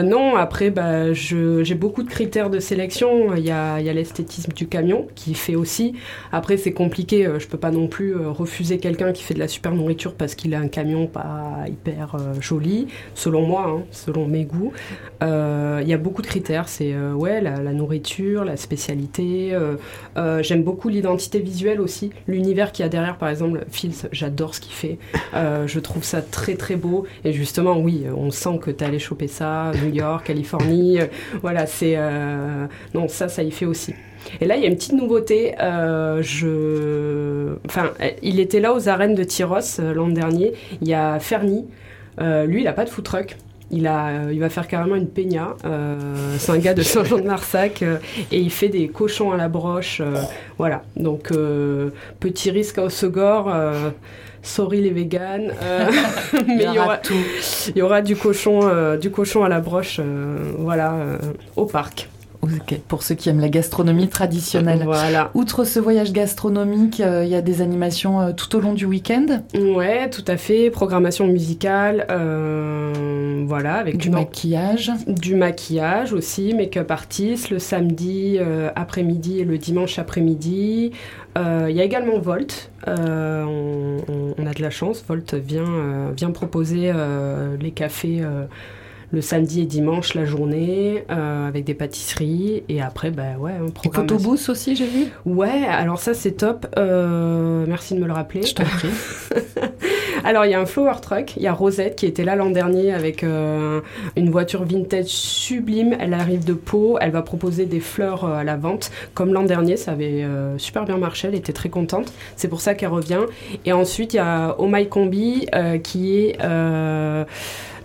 non, 0.02 0.36
après, 0.36 0.70
bah, 0.70 1.12
j'ai 1.12 1.74
beaucoup 1.74 2.02
de 2.02 2.10
critères 2.10 2.50
de 2.50 2.60
sélection. 2.60 3.34
Il 3.34 3.44
y 3.44 3.50
a 3.50 3.80
l'esthétisme 3.80 4.52
du 4.52 4.66
camion 4.66 5.06
qui 5.14 5.34
fait 5.34 5.54
aussi. 5.54 5.94
Après, 6.32 6.56
c'est 6.56 6.72
compliqué 6.72 6.97
euh, 7.12 7.38
je 7.38 7.46
peux 7.46 7.58
pas 7.58 7.70
non 7.70 7.86
plus 7.86 8.14
euh, 8.14 8.30
refuser 8.30 8.78
quelqu'un 8.78 9.12
qui 9.12 9.22
fait 9.22 9.34
de 9.34 9.38
la 9.38 9.48
super 9.48 9.72
nourriture 9.72 10.14
parce 10.14 10.34
qu'il 10.34 10.54
a 10.54 10.60
un 10.60 10.68
camion 10.68 11.06
pas 11.06 11.64
hyper 11.66 12.14
euh, 12.14 12.40
joli, 12.40 12.88
selon 13.14 13.46
moi, 13.46 13.66
hein, 13.68 13.84
selon 13.90 14.26
mes 14.26 14.44
goûts. 14.44 14.72
Il 15.20 15.88
y 15.88 15.92
a 15.92 15.98
beaucoup 15.98 16.22
de 16.22 16.26
critères. 16.26 16.68
C'est 16.68 16.94
ouais, 16.96 17.40
la, 17.40 17.58
nourriture, 17.72 18.44
la 18.44 18.56
spécialité. 18.56 19.56
J'aime 20.40 20.62
beaucoup 20.62 20.88
l'identité 20.88 21.40
visuelle 21.40 21.80
aussi. 21.80 22.10
L'univers 22.26 22.72
qu'il 22.72 22.84
y 22.84 22.86
a 22.86 22.88
derrière, 22.88 23.16
par 23.16 23.28
exemple, 23.28 23.64
Phil, 23.70 23.92
j'adore 24.12 24.54
ce 24.54 24.60
qu'il 24.60 24.72
fait. 24.72 24.98
je 25.34 25.78
trouve 25.78 26.04
ça 26.04 26.22
très 26.22 26.54
très 26.54 26.76
beau. 26.76 27.06
Et 27.24 27.32
justement, 27.32 27.78
oui, 27.78 28.04
on 28.14 28.30
sent 28.30 28.58
que 28.60 28.70
tu 28.70 28.84
allé 28.84 28.98
choper 28.98 29.28
ça, 29.28 29.72
New 29.82 29.92
York, 29.92 30.26
Californie. 30.26 30.98
voilà, 31.42 31.66
c'est. 31.66 31.96
non, 32.94 33.08
ça, 33.08 33.28
ça 33.28 33.42
y 33.42 33.50
fait 33.50 33.66
aussi. 33.66 33.94
Et 34.40 34.46
là, 34.46 34.56
il 34.56 34.62
y 34.62 34.64
a 34.64 34.68
une 34.68 34.76
petite 34.76 34.92
nouveauté. 34.92 35.54
Euh, 35.60 36.22
je... 36.22 37.56
Enfin, 37.66 37.90
il 38.22 38.40
était 38.40 38.60
là 38.60 38.74
aux 38.74 38.88
arènes 38.88 39.14
de 39.14 39.24
Tyros 39.24 39.80
euh, 39.80 39.94
l'an 39.94 40.08
dernier. 40.08 40.52
Il 40.80 40.88
y 40.88 40.94
a 40.94 41.18
Fernie. 41.18 41.66
Euh, 42.20 42.46
lui, 42.46 42.60
il 42.60 42.64
n'a 42.64 42.72
pas 42.72 42.84
de 42.84 42.90
food 42.90 43.04
truck. 43.04 43.36
Il, 43.70 43.86
a, 43.86 44.32
il 44.32 44.40
va 44.40 44.48
faire 44.48 44.66
carrément 44.66 44.96
une 44.96 45.08
peña. 45.08 45.54
c'est 46.38 46.52
un 46.52 46.58
gars 46.58 46.72
de 46.72 46.80
Saint-Jean-de-Marsac 46.82 47.82
et 47.82 48.40
il 48.40 48.50
fait 48.50 48.70
des 48.70 48.88
cochons 48.88 49.30
à 49.30 49.36
la 49.36 49.48
broche. 49.48 50.00
voilà. 50.56 50.82
Donc, 50.96 51.30
petit 52.18 52.50
risque 52.50 52.78
à 52.78 52.84
Osegor. 52.84 53.52
sorry 54.40 54.80
les 54.80 54.88
véganes. 54.90 55.52
mais 56.46 56.64
il 56.64 56.72
y 56.72 56.78
aura, 56.78 56.96
tout. 56.96 57.12
Il 57.68 57.76
y 57.76 57.82
aura 57.82 58.00
du 58.00 58.16
cochon, 58.16 58.96
du 58.96 59.10
cochon 59.10 59.44
à 59.44 59.50
la 59.50 59.60
broche. 59.60 60.00
voilà, 60.56 60.94
au 61.54 61.66
parc 61.66 62.08
pour 62.88 63.02
ceux 63.02 63.14
qui 63.14 63.28
aiment 63.28 63.40
la 63.40 63.48
gastronomie 63.48 64.08
traditionnelle. 64.08 64.82
Voilà. 64.84 65.30
Outre 65.34 65.64
ce 65.64 65.80
voyage 65.80 66.12
gastronomique, 66.12 67.00
euh, 67.00 67.24
il 67.24 67.30
y 67.30 67.34
a 67.34 67.42
des 67.42 67.62
animations 67.62 68.20
euh, 68.20 68.32
tout 68.32 68.54
au 68.56 68.60
long 68.60 68.74
du 68.74 68.86
week-end? 68.86 69.42
Ouais, 69.54 70.08
tout 70.10 70.24
à 70.26 70.36
fait. 70.36 70.70
Programmation 70.70 71.26
musicale, 71.26 72.06
euh, 72.10 73.44
voilà, 73.46 73.74
avec 73.74 73.96
du 73.96 74.10
maquillage. 74.10 74.92
Du 75.06 75.34
maquillage 75.34 76.12
aussi, 76.12 76.54
make-up 76.54 76.90
artist, 76.90 77.50
le 77.50 77.58
samedi 77.58 78.38
après-midi 78.74 79.40
et 79.40 79.44
le 79.44 79.58
dimanche 79.58 79.98
après-midi. 79.98 80.92
Il 81.36 81.74
y 81.74 81.80
a 81.80 81.84
également 81.84 82.18
Volt. 82.18 82.70
On, 82.86 83.96
on, 84.38 84.46
a 84.46 84.54
de 84.54 84.62
la 84.62 84.70
chance. 84.70 85.04
Volt 85.06 85.34
vient, 85.34 86.10
vient 86.16 86.30
proposer 86.30 86.92
les 87.60 87.70
cafés 87.70 88.22
le 89.10 89.20
samedi 89.22 89.62
et 89.62 89.64
dimanche 89.64 90.14
la 90.14 90.24
journée 90.24 91.04
euh, 91.10 91.48
avec 91.48 91.64
des 91.64 91.74
pâtisseries 91.74 92.62
et 92.68 92.82
après 92.82 93.10
bah 93.10 93.38
ouais 93.38 93.52
un 93.52 93.70
programme 93.70 94.06
et 94.06 94.50
aussi 94.50 94.76
j'ai 94.76 94.86
vu? 94.86 95.06
Ouais 95.24 95.64
alors 95.66 95.98
ça 95.98 96.14
c'est 96.14 96.32
top. 96.32 96.66
Euh, 96.76 97.64
merci 97.66 97.94
de 97.94 98.00
me 98.00 98.06
le 98.06 98.12
rappeler. 98.12 98.42
Je 98.42 98.54
t'en 98.54 98.64
prie. 98.64 98.88
Alors 100.24 100.44
il 100.44 100.50
y 100.50 100.54
a 100.54 100.60
un 100.60 100.66
flower 100.66 100.94
truck 101.00 101.36
il 101.36 101.42
y 101.42 101.46
a 101.46 101.52
Rosette 101.52 101.94
qui 101.94 102.04
était 102.04 102.24
là 102.24 102.34
l'an 102.34 102.50
dernier 102.50 102.92
avec 102.92 103.22
euh, 103.22 103.80
une 104.16 104.30
voiture 104.30 104.64
vintage 104.64 105.06
sublime. 105.06 105.96
Elle 105.98 106.12
arrive 106.12 106.44
de 106.44 106.52
Pau 106.52 106.98
elle 107.00 107.12
va 107.12 107.22
proposer 107.22 107.66
des 107.66 107.80
fleurs 107.80 108.24
à 108.24 108.44
la 108.44 108.56
vente. 108.56 108.90
Comme 109.14 109.32
l'an 109.32 109.44
dernier 109.44 109.76
ça 109.76 109.92
avait 109.92 110.26
super 110.58 110.84
bien 110.84 110.98
marché 110.98 111.28
elle 111.28 111.34
était 111.34 111.52
très 111.52 111.68
contente. 111.68 112.12
C'est 112.36 112.48
pour 112.48 112.60
ça 112.60 112.74
qu'elle 112.74 112.90
revient. 112.90 113.20
Et 113.64 113.72
ensuite 113.72 114.12
il 114.12 114.16
y 114.16 114.20
a 114.20 114.56
Oh 114.58 114.66
My 114.68 114.88
Combi 114.88 115.46
qui 115.82 116.16
est 116.16 116.36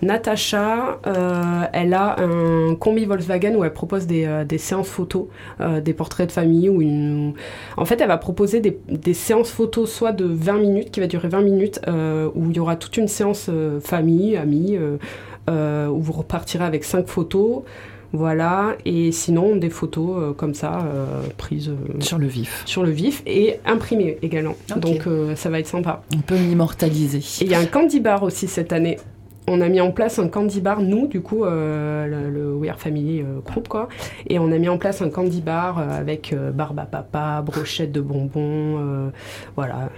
Natacha, 0.04 1.00
euh, 1.08 1.64
elle 1.74 1.94
a 1.94 2.20
un 2.20 2.76
combi 2.76 3.06
Volkswagen 3.06 3.56
où 3.56 3.64
elle 3.64 3.74
propose 3.74 4.08
des, 4.08 4.26
euh, 4.26 4.46
séances 4.58 4.90
photos, 4.90 5.26
euh, 5.62 5.82
des 5.82 5.94
portraits 5.94 6.28
de 6.28 6.32
famille. 6.32 6.70
Ou 6.70 6.82
une... 6.82 7.34
En 7.78 7.86
fait, 7.86 8.00
elle 8.02 8.08
va 8.08 8.18
proposer 8.18 8.60
des, 8.60 9.14
séances 9.14 9.52
photos 9.52 9.92
soit 9.92 10.12
de 10.12 10.26
20 10.26 10.54
minutes, 10.60 10.92
qui 10.92 11.00
va 11.00 11.08
durer 11.08 11.28
20 11.28 11.42
minutes, 11.42 11.80
où 12.36 12.50
il 12.50 12.56
y 12.56 12.60
aura 12.60 12.76
toute 12.76 12.98
une 12.98 13.08
séance 13.08 13.50
famille, 13.82 14.38
amis, 14.38 14.78
où 15.48 16.00
vous 16.00 16.14
repartirez 16.14 16.66
avec 16.66 16.84
5 16.84 17.08
photos. 17.08 17.62
Voilà, 18.16 18.76
et 18.86 19.12
sinon 19.12 19.56
des 19.56 19.72
photos 19.72 20.36
comme 20.38 20.54
ça, 20.54 20.86
prises 21.38 21.72
sur 22.00 22.18
le 22.18 22.28
vif. 22.28 22.64
Sur 22.66 22.84
le 22.84 22.92
vif 22.92 23.24
et 23.26 23.60
imprimées 23.66 24.18
également. 24.22 24.56
Donc 24.78 25.08
ça 25.36 25.50
va 25.50 25.60
être 25.60 25.68
sympa. 25.68 26.04
On 26.16 26.22
peut 26.22 26.36
l'immortaliser. 26.36 27.20
Et 27.42 27.46
il 27.46 27.52
y 27.52 27.56
a 27.56 27.60
un 27.60 27.66
candy 27.66 28.00
bar 28.00 28.24
aussi 28.24 28.48
cette 28.48 28.74
année 28.74 28.98
on 29.48 29.62
a 29.62 29.70
mis 29.70 29.82
en 29.82 29.92
place 29.92 30.20
un 30.20 30.28
candy 30.28 30.62
bar, 30.62 30.82
nous, 30.82 31.08
du 31.08 31.22
coup, 31.22 31.44
euh, 31.44 32.30
le, 32.30 32.56
We 32.56 32.70
Are 32.70 32.80
Family 32.80 33.22
euh, 33.22 33.40
quoi. 33.68 33.90
Et 34.28 34.40
on 34.40 34.52
a 34.52 34.58
mis 34.58 34.70
en 34.70 34.78
place 34.78 35.02
un 35.02 35.10
candy 35.10 35.42
bar 35.42 35.80
euh, 35.80 36.00
avec 36.00 36.36
barbe 36.54 36.80
à 36.80 36.86
papa, 36.86 37.42
brochette 37.46 37.92
de 37.92 38.02
bonbons, 38.02 39.12
voilà, 39.56 39.90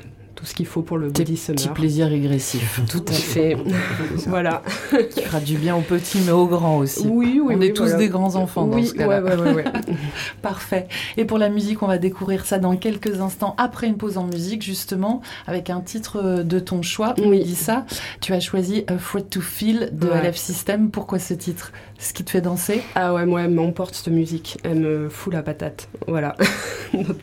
tout 0.46 0.52
ce 0.52 0.56
qu'il 0.56 0.68
faut 0.68 0.84
pour 0.84 1.00
le 1.00 1.10
body 1.10 1.38
summer. 1.38 1.58
Petit 1.58 1.70
plaisir 1.70 2.08
régressif. 2.08 2.80
Tout 2.90 3.04
à 3.08 3.14
fait. 3.14 3.58
voilà. 4.28 4.62
Qui 5.10 5.22
fera 5.22 5.40
du 5.40 5.58
bien 5.58 5.76
aux 5.76 5.82
petits 5.82 6.20
mais 6.24 6.32
aux 6.32 6.46
grands 6.46 6.78
aussi. 6.78 7.08
Oui, 7.08 7.42
oui. 7.44 7.56
On 7.58 7.62
est 7.62 7.76
tous 7.76 7.96
des 7.96 8.10
grands 8.10 8.36
enfants 8.36 8.68
dans 8.68 8.84
ce 8.84 8.94
cas-là. 8.94 9.24
Ouais, 9.24 9.36
ouais, 9.36 9.54
ouais, 9.54 9.64
Parfait. 10.44 10.88
Et 11.18 11.26
pour 11.26 11.40
la 11.40 11.50
musique, 11.50 11.82
on 11.82 11.88
va 11.88 11.98
découvrir 11.98 12.46
ça 12.46 12.60
dans 12.60 12.76
quelques 12.76 13.22
instants 13.22 13.56
après 13.58 13.88
une 13.88 13.98
pause 13.98 14.20
en 14.20 14.26
musique, 14.26 14.62
justement, 14.62 15.22
avec 15.48 15.72
un 15.72 15.82
titre 15.82 16.44
de 16.44 16.60
ton 16.60 16.84
choix. 16.84 17.16
Oui. 17.18 17.44
dit 17.44 17.56
ça. 17.56 17.88
Tu 18.22 18.32
as 18.34 18.40
choisi 18.40 18.84
Afraid 18.86 19.28
to 19.28 19.42
Feel 19.42 19.90
de 19.94 20.08
LF 20.08 20.36
System. 20.36 20.92
Pourquoi 20.92 21.18
ce 21.18 21.34
titre? 21.34 21.72
Ce 21.98 22.14
qui 22.14 22.24
te 22.24 22.30
fait 22.30 22.42
danser? 22.42 22.84
Ah 22.94 23.16
ouais, 23.16 23.26
moi, 23.26 23.42
elle 23.42 23.52
m'emporte 23.52 23.96
cette 23.96 24.14
musique. 24.14 24.60
Elle 24.64 24.80
me 24.80 25.10
fout 25.10 25.34
la 25.34 25.42
patate. 25.42 25.88
Voilà. 26.08 26.36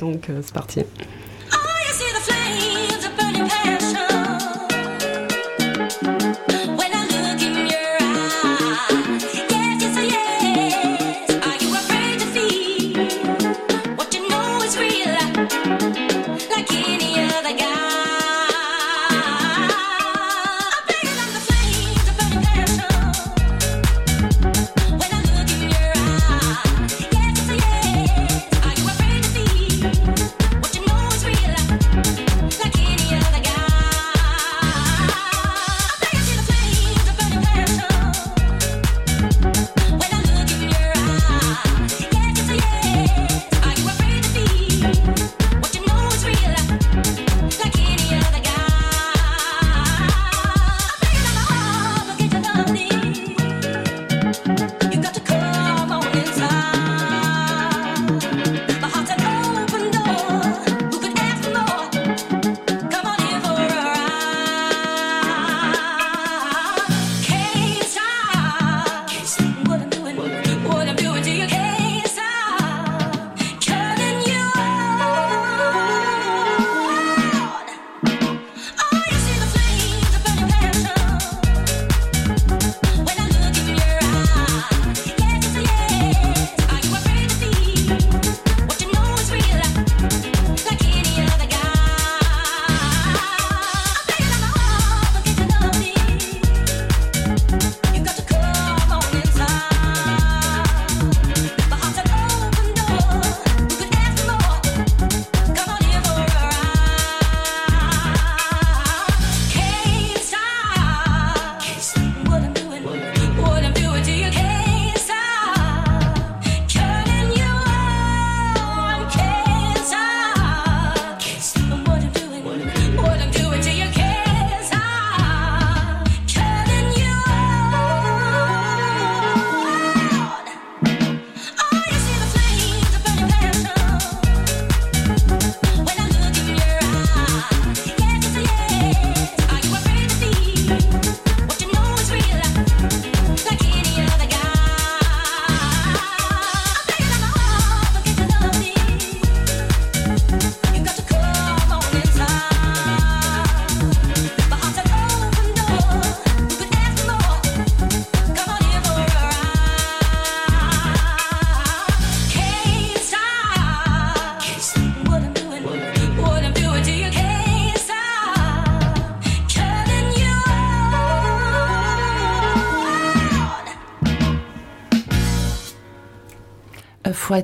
Donc, 0.00 0.28
euh, 0.28 0.40
c'est 0.42 0.54
parti. 0.54 0.80
hand. 3.48 3.81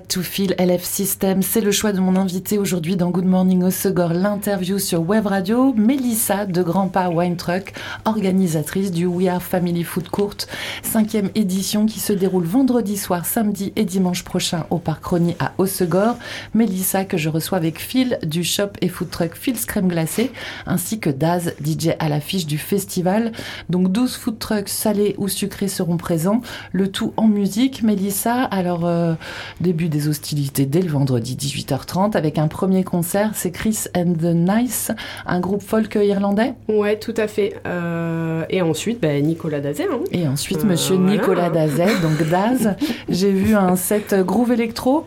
To 0.09 0.23
Feel 0.23 0.55
LF 0.59 0.83
System. 0.85 1.42
C'est 1.42 1.61
le 1.61 1.71
choix 1.71 1.92
de 1.92 2.01
mon 2.01 2.16
invité 2.16 2.57
aujourd'hui 2.57 2.97
dans 2.97 3.11
Good 3.11 3.27
Morning 3.27 3.62
Osegor, 3.62 4.14
l'interview 4.14 4.79
sur 4.79 5.07
Web 5.07 5.27
Radio, 5.27 5.75
Mélissa 5.75 6.47
de 6.47 6.62
Grand 6.62 6.88
Pas 6.88 7.11
Wine 7.11 7.37
Truck, 7.37 7.75
organisatrice 8.07 8.90
du 8.90 9.05
We 9.05 9.29
Are 9.29 9.42
Family 9.42 9.85
Food 9.85 10.09
Court, 10.09 10.37
cinquième 10.83 11.29
édition 11.35 11.85
qui 11.85 12.01
se 12.01 12.14
déroule 12.14 12.44
vendredi 12.44 12.97
soir, 12.97 13.27
samedi 13.27 13.73
et 13.77 13.85
dimanche 13.85 14.25
prochain 14.25 14.64
au 14.71 14.79
Parc 14.79 15.05
Rony 15.05 15.37
à 15.40 15.53
Osegor. 15.59 16.16
Mélissa 16.55 17.05
que 17.05 17.18
je 17.18 17.29
reçois 17.29 17.59
avec 17.59 17.79
Phil 17.79 18.18
du 18.23 18.44
shop 18.44 18.71
et 18.81 18.88
food 18.88 19.11
truck 19.11 19.35
Phil's 19.35 19.66
Crème 19.66 19.88
Glacée, 19.88 20.33
ainsi 20.66 21.01
que 21.01 21.11
Daz, 21.11 21.55
DJ 21.62 21.90
à 21.99 22.09
l'affiche 22.09 22.47
du 22.47 22.57
festival. 22.57 23.33
Donc 23.68 23.92
12 23.92 24.16
food 24.16 24.38
trucks 24.38 24.71
salés 24.71 25.14
ou 25.18 25.29
sucrés 25.29 25.68
seront 25.68 25.99
présents, 25.99 26.40
le 26.73 26.90
tout 26.90 27.12
en 27.18 27.29
musique. 27.29 27.83
Mélissa, 27.83 28.44
alors 28.44 28.87
euh, 28.87 29.14
début 29.61 29.88
des 29.88 29.98
hostilités 30.07 30.67
dès 30.67 30.83
le 30.83 30.91
vendredi 30.91 31.37
18h30 31.37 32.17
avec 32.17 32.39
un 32.39 32.47
premier 32.47 32.85
concert, 32.85 33.33
c'est 33.35 33.51
Chris 33.51 33.87
and 33.97 34.15
the 34.21 34.35
Nice, 34.35 34.93
un 35.27 35.41
groupe 35.41 35.63
folk 35.63 35.97
irlandais 35.97 36.55
Ouais, 36.69 36.99
tout 36.99 37.15
à 37.17 37.27
fait. 37.27 37.55
Euh, 37.67 38.45
et 38.51 38.63
ensuite, 38.63 39.01
ben, 39.01 39.25
Nicolas 39.25 39.61
Dazet. 39.61 39.89
Hein. 39.91 40.01
Et 40.13 40.29
ensuite, 40.29 40.65
monsieur 40.65 40.95
euh, 40.95 41.11
Nicolas 41.11 41.51
Dazet, 41.51 41.99
donc 42.03 42.29
Daz. 42.29 42.77
J'ai 43.09 43.33
vu 43.33 43.55
un 43.55 43.75
set 43.75 44.15
groove 44.15 44.53
électro. 44.53 45.07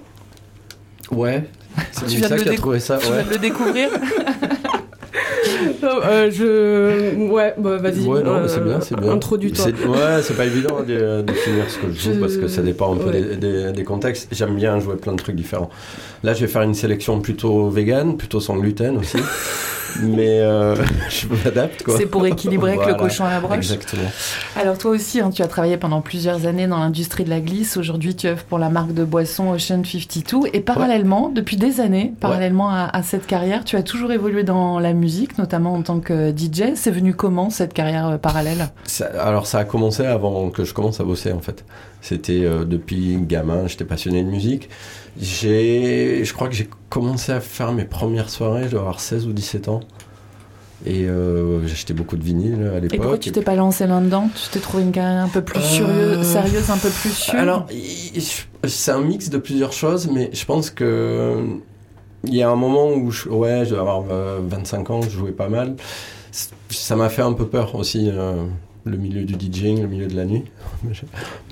Ouais, 1.12 1.46
c'est 1.92 2.10
ça 2.22 2.38
qui 2.38 2.50
a 2.50 2.54
trouvé 2.56 2.80
ça. 2.80 2.98
Tu 2.98 3.12
viens 3.12 3.24
de 3.24 3.30
le 3.30 3.38
découvrir 3.38 3.90
euh, 5.84 6.32
je... 6.32 7.16
Ouais, 7.30 7.54
bah, 7.58 7.78
vas-y. 7.78 8.06
Ouais, 8.06 8.24
non, 8.24 8.48
c'est 8.48 8.64
bien, 8.64 8.82
c'est 8.82 9.00
bien. 9.00 9.12
Introduis-toi. 9.12 9.66
Ouais, 9.66 10.22
c'est 10.22 10.36
pas 10.36 10.46
évident 10.46 10.82
de, 10.82 11.22
de, 11.22 11.34
finir 11.34 11.70
ce 11.70 11.78
que 11.78 11.92
je 11.92 12.00
joue 12.00 12.20
parce 12.20 12.38
que 12.38 12.48
ça 12.48 12.62
dépend 12.62 12.94
un 12.94 12.98
peu 12.98 13.12
des, 13.12 13.36
des, 13.38 13.72
des, 13.72 13.84
contextes. 13.84 14.30
J'aime 14.32 14.56
bien 14.56 14.80
jouer 14.80 14.96
plein 14.96 15.14
de 15.14 15.18
trucs 15.18 15.36
différents. 15.36 15.70
Là, 16.24 16.34
je 16.34 16.42
vais 16.42 16.48
faire 16.48 16.62
une 16.62 16.76
sélection 16.76 17.20
plutôt 17.20 17.70
vegan, 17.70 18.18
plutôt 18.18 18.40
sans 18.40 18.58
gluten 18.58 18.98
aussi. 18.98 19.18
mais 20.02 20.40
euh, 20.40 20.76
je 21.10 21.28
m'adapte. 21.28 21.84
C'est 21.98 22.06
pour 22.06 22.26
équilibrer 22.26 22.74
avec 22.74 22.88
le 22.88 22.94
cochon 22.96 23.26
à 23.26 23.32
la 23.32 23.40
broche. 23.40 23.58
Exactement. 23.58 24.10
Alors 24.56 24.78
toi 24.78 24.92
aussi, 24.92 25.20
hein, 25.20 25.30
tu 25.30 25.42
as 25.42 25.48
travaillé 25.48 25.78
pendant 25.78 26.02
plusieurs 26.02 26.46
années 26.46 26.68
dans 26.68 26.80
l'industrie 26.80 27.24
de 27.24 27.30
la 27.30 27.40
glisse. 27.40 27.78
Aujourd'hui, 27.78 28.16
tu 28.16 28.28
œuvres 28.28 28.44
pour 28.44 28.60
la 28.60 28.70
marque 28.70 28.94
de 28.94 29.04
boisson 29.04 29.52
Ocean 29.52 29.84
52. 29.84 30.50
Et 30.54 30.60
parallèlement, 30.60 31.30
depuis 31.30 31.58
des 31.58 31.80
années, 31.80 32.14
parallèlement 32.20 32.70
à, 32.70 32.90
à, 32.92 33.04
cette 33.04 33.28
carrière, 33.28 33.64
tu 33.64 33.76
as 33.76 33.84
toujours 33.84 34.12
évolué 34.12 34.44
dans 34.44 34.80
la 34.80 34.94
musique, 34.94 35.38
notamment 35.38 35.74
en 35.74 35.82
tant 35.82 36.00
que 36.00 36.32
DJ. 36.32 36.76
C'est 36.76 36.92
venu 36.92 37.14
comment 37.14 37.50
cette 37.50 37.74
carrière 37.74 38.08
euh, 38.08 38.18
parallèle? 38.18 38.70
Ça, 38.86 39.06
Alors 39.20 39.48
ça 39.48 39.60
a 39.60 39.64
commencé 39.64 40.06
avant 40.06 40.50
que 40.50 40.64
je 40.64 40.74
commence 40.74 41.00
à 41.00 41.04
bosser 41.04 41.32
en 41.32 41.40
fait. 41.40 41.64
C'était 42.02 42.44
euh, 42.44 42.66
depuis 42.66 43.18
gamin, 43.22 43.68
j'étais 43.68 43.86
passionné 43.86 44.24
de 44.24 44.30
musique. 44.30 44.70
J'ai, 45.20 46.24
je 46.26 46.34
crois 46.34 46.48
que 46.48 46.56
j'ai 46.56 46.70
commencé 46.90 47.32
à 47.32 47.40
faire 47.40 47.72
mes 47.72 47.86
premières 47.86 48.30
soirées, 48.30 48.66
je 48.66 48.72
dois 48.72 48.82
avoir 48.82 49.00
16 49.00 49.28
ou 49.28 49.34
17 49.34 49.68
ans. 49.68 49.82
Et 50.84 51.06
euh, 51.06 51.68
j'achetais 51.68 51.94
beaucoup 51.94 52.18
de 52.18 52.24
vinyles 52.24 52.72
à 52.76 52.80
l'époque. 52.80 52.94
Et 52.94 52.98
pourquoi 52.98 53.18
tu 53.20 53.32
t'es 53.32 53.44
pas 53.44 53.54
lancé 53.54 53.86
là-dedans? 53.86 54.30
Tu 54.34 54.50
t'es 54.50 54.60
trouvé 54.60 54.82
une 54.82 54.92
carrière 54.92 55.24
un 55.24 55.30
peu 55.30 55.44
plus 55.44 55.62
euh... 55.82 56.24
sérieuse, 56.24 56.72
un 56.72 56.78
peu 56.78 56.90
plus 56.90 57.12
sûre? 57.12 57.36
Alors, 57.36 57.68
c'est 58.64 58.92
un 58.92 59.02
mix 59.02 59.30
de 59.30 59.38
plusieurs 59.38 59.74
choses, 59.74 60.10
mais 60.12 60.32
je 60.34 60.44
pense 60.44 60.72
que 60.72 61.46
il 62.24 62.36
y 62.36 62.42
a 62.42 62.50
un 62.50 62.56
moment 62.56 62.90
où, 62.90 63.12
je, 63.12 63.30
ouais, 63.30 63.64
je 63.66 63.72
dois 63.72 63.82
avoir 63.82 64.04
25 64.04 64.90
ans, 64.90 65.02
je 65.04 65.10
jouais 65.10 65.32
pas 65.32 65.50
mal. 65.50 65.76
Ça 66.70 66.96
m'a 66.96 67.10
fait 67.10 67.22
un 67.22 67.34
peu 67.34 67.48
peur 67.48 67.76
aussi, 67.76 68.10
euh, 68.10 68.46
le 68.86 68.98
milieu 68.98 69.24
du 69.24 69.34
DJing, 69.34 69.82
le 69.82 69.88
milieu 69.88 70.08
de 70.08 70.16
la 70.16 70.26
nuit. 70.26 70.46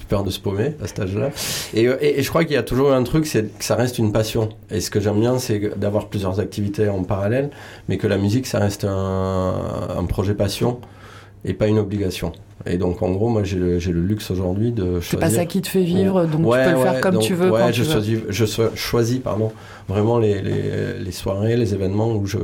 Peur 0.09 0.23
de 0.23 0.31
se 0.31 0.39
paumer 0.39 0.73
à 0.83 0.87
cet 0.87 0.99
âge-là. 0.99 1.29
Et, 1.75 1.83
et, 1.83 2.19
et, 2.19 2.23
je 2.23 2.29
crois 2.29 2.43
qu'il 2.43 2.53
y 2.53 2.57
a 2.57 2.63
toujours 2.63 2.91
un 2.91 3.03
truc, 3.03 3.27
c'est 3.27 3.55
que 3.57 3.63
ça 3.63 3.75
reste 3.75 3.99
une 3.99 4.11
passion. 4.11 4.49
Et 4.71 4.81
ce 4.81 4.89
que 4.89 4.99
j'aime 4.99 5.19
bien, 5.19 5.37
c'est 5.37 5.77
d'avoir 5.79 6.07
plusieurs 6.07 6.39
activités 6.39 6.89
en 6.89 7.03
parallèle, 7.03 7.51
mais 7.87 7.97
que 7.97 8.07
la 8.07 8.17
musique, 8.17 8.47
ça 8.47 8.57
reste 8.57 8.85
un, 8.85 9.53
un 9.95 10.05
projet 10.05 10.33
passion 10.33 10.79
et 11.45 11.53
pas 11.53 11.67
une 11.67 11.77
obligation. 11.77 12.31
Et 12.65 12.77
donc, 12.77 13.01
en 13.01 13.11
gros, 13.11 13.29
moi, 13.29 13.43
j'ai 13.43 13.57
le, 13.57 13.77
le, 13.77 14.01
luxe 14.01 14.31
aujourd'hui 14.31 14.71
de 14.71 14.99
choisir. 14.99 15.09
C'est 15.09 15.17
pas 15.17 15.29
ça 15.29 15.45
qui 15.45 15.61
te 15.61 15.67
fait 15.67 15.83
vivre, 15.83 16.25
donc 16.25 16.45
ouais, 16.45 16.65
tu 16.65 16.71
peux 16.71 16.77
le 16.77 16.83
faire 16.83 17.01
comme 17.01 17.13
donc, 17.13 17.23
tu 17.23 17.33
veux. 17.33 17.51
Ouais, 17.51 17.59
quand 17.59 17.71
je, 17.71 17.83
tu 17.83 17.89
choisis, 17.91 18.17
veux. 18.17 18.31
je 18.31 18.45
choisis 18.75 19.19
pardon, 19.19 19.51
vraiment 19.87 20.19
les, 20.19 20.41
les, 20.41 20.99
les, 20.99 21.11
soirées, 21.11 21.55
les 21.55 21.73
événements 21.73 22.11
où 22.11 22.25
je, 22.25 22.37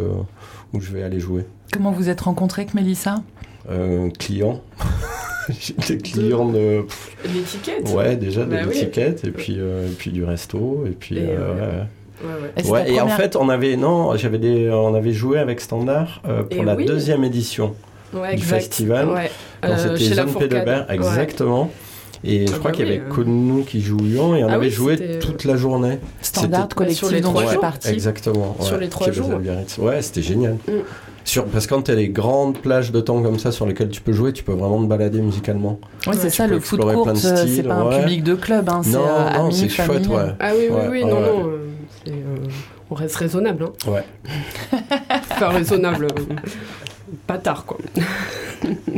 où 0.74 0.80
je 0.80 0.92
vais 0.92 1.04
aller 1.04 1.20
jouer. 1.20 1.46
Comment 1.74 1.92
vous 1.92 2.10
êtes 2.10 2.22
rencontré 2.22 2.62
avec 2.62 2.74
Mélissa? 2.74 3.24
Euh, 3.70 4.10
Client. 4.18 4.62
J'étais 5.60 5.98
client 5.98 6.50
de. 6.50 6.86
L'étiquette 7.34 7.90
Ouais, 7.94 8.16
déjà 8.16 8.46
bah 8.46 8.64
de 8.64 8.70
l'étiquette, 8.70 9.22
oui. 9.24 9.30
et, 9.30 9.32
puis, 9.32 9.56
euh, 9.60 9.88
et 9.88 9.92
puis 9.92 10.12
du 10.12 10.24
resto, 10.24 10.86
et 10.88 10.92
puis. 10.92 11.18
Et, 11.18 11.28
euh, 11.30 11.54
ouais. 11.56 11.88
Ouais, 12.24 12.30
ouais. 12.64 12.70
ouais 12.70 12.82
et 12.82 12.98
première... 12.98 13.06
en 13.06 13.10
fait, 13.10 13.36
on 13.36 13.50
avait 13.50 13.76
non, 13.76 14.16
j'avais 14.16 14.38
des, 14.38 14.70
on 14.70 14.96
avait 14.96 15.14
joué 15.14 15.38
avec 15.40 15.60
Standard 15.62 16.22
euh, 16.28 16.44
pour 16.44 16.62
et 16.62 16.66
la 16.66 16.76
oui. 16.76 16.86
deuxième 16.86 17.24
édition 17.24 17.76
ouais, 18.14 18.36
du 18.36 18.42
exact. 18.42 18.58
festival. 18.58 19.30
Euh, 19.64 19.78
c'était 19.78 20.16
Zone 20.16 20.34
Pédebert, 20.34 20.90
exactement. 20.90 21.72
Et 22.24 22.48
je 22.48 22.54
Ah 22.54 22.58
crois 22.58 22.72
bah 22.72 22.78
qu'il 22.78 22.88
y 22.88 22.90
avait 22.90 23.02
euh. 23.02 23.14
que 23.14 23.22
nous 23.22 23.64
qui 23.64 23.82
jouions 23.82 24.36
et 24.36 24.44
on 24.44 24.48
Ah 24.48 24.54
avait 24.54 24.68
oui, 24.68 24.72
joué 24.72 25.20
toute 25.20 25.44
la 25.44 25.58
journée. 25.58 26.00
Standard 26.22 26.70
collectif 26.70 27.00
Sur 27.00 27.12
les 27.12 27.22
trois 27.22 27.46
jours. 27.54 27.66
Exactement. 27.88 28.58
Sur 28.62 28.78
les 28.78 28.88
trois 28.88 29.12
jours. 29.12 29.30
Ouais, 29.80 30.02
c'était 30.02 30.24
génial. 30.24 30.54
Mm. 30.68 30.72
Sur, 31.26 31.46
parce 31.46 31.66
que 31.66 31.74
quand 31.74 31.82
tu 31.82 31.92
as 31.92 31.96
des 31.96 32.10
grandes 32.10 32.58
plages 32.60 32.92
de 32.92 33.02
temps 33.02 33.22
comme 33.22 33.40
ça 33.40 33.52
sur 33.52 33.66
lesquelles 33.66 33.90
tu 33.90 34.00
peux 34.00 34.14
jouer, 34.14 34.32
tu 34.32 34.44
peux 34.44 34.54
vraiment 34.54 34.82
te 34.82 34.88
balader 34.88 35.20
musicalement. 35.22 35.80
Ouais, 36.08 36.14
c'est 36.14 36.30
ça, 36.30 36.46
le 36.48 36.60
foot 36.60 36.80
court, 36.80 37.10
c'est 37.16 37.64
pas 37.64 37.74
un 37.74 38.00
public 38.00 38.24
de 38.24 38.36
club, 38.36 38.70
hein, 38.70 38.82
c'est 38.84 38.92
non, 38.92 39.06
euh, 39.08 39.34
non, 39.38 39.52
c'est 39.52 39.68
chouette, 39.68 39.88
famille. 39.88 40.08
ouais. 40.08 40.32
Ah 40.40 40.52
oui, 40.56 40.68
oui, 40.70 40.78
oui, 40.92 41.04
ouais, 41.04 41.10
non, 41.10 41.16
ouais. 41.18 41.22
non. 41.28 41.48
euh, 41.50 41.58
c'est, 42.06 42.12
euh, 42.12 42.48
on 42.92 42.96
reste 42.96 43.16
raisonnable. 43.16 43.66
Hein. 43.88 43.92
Ouais. 43.92 44.04
Enfin, 45.32 45.50
raisonnable. 45.50 46.08
pas 47.28 47.38
tard, 47.40 47.66
quoi. 47.66 47.78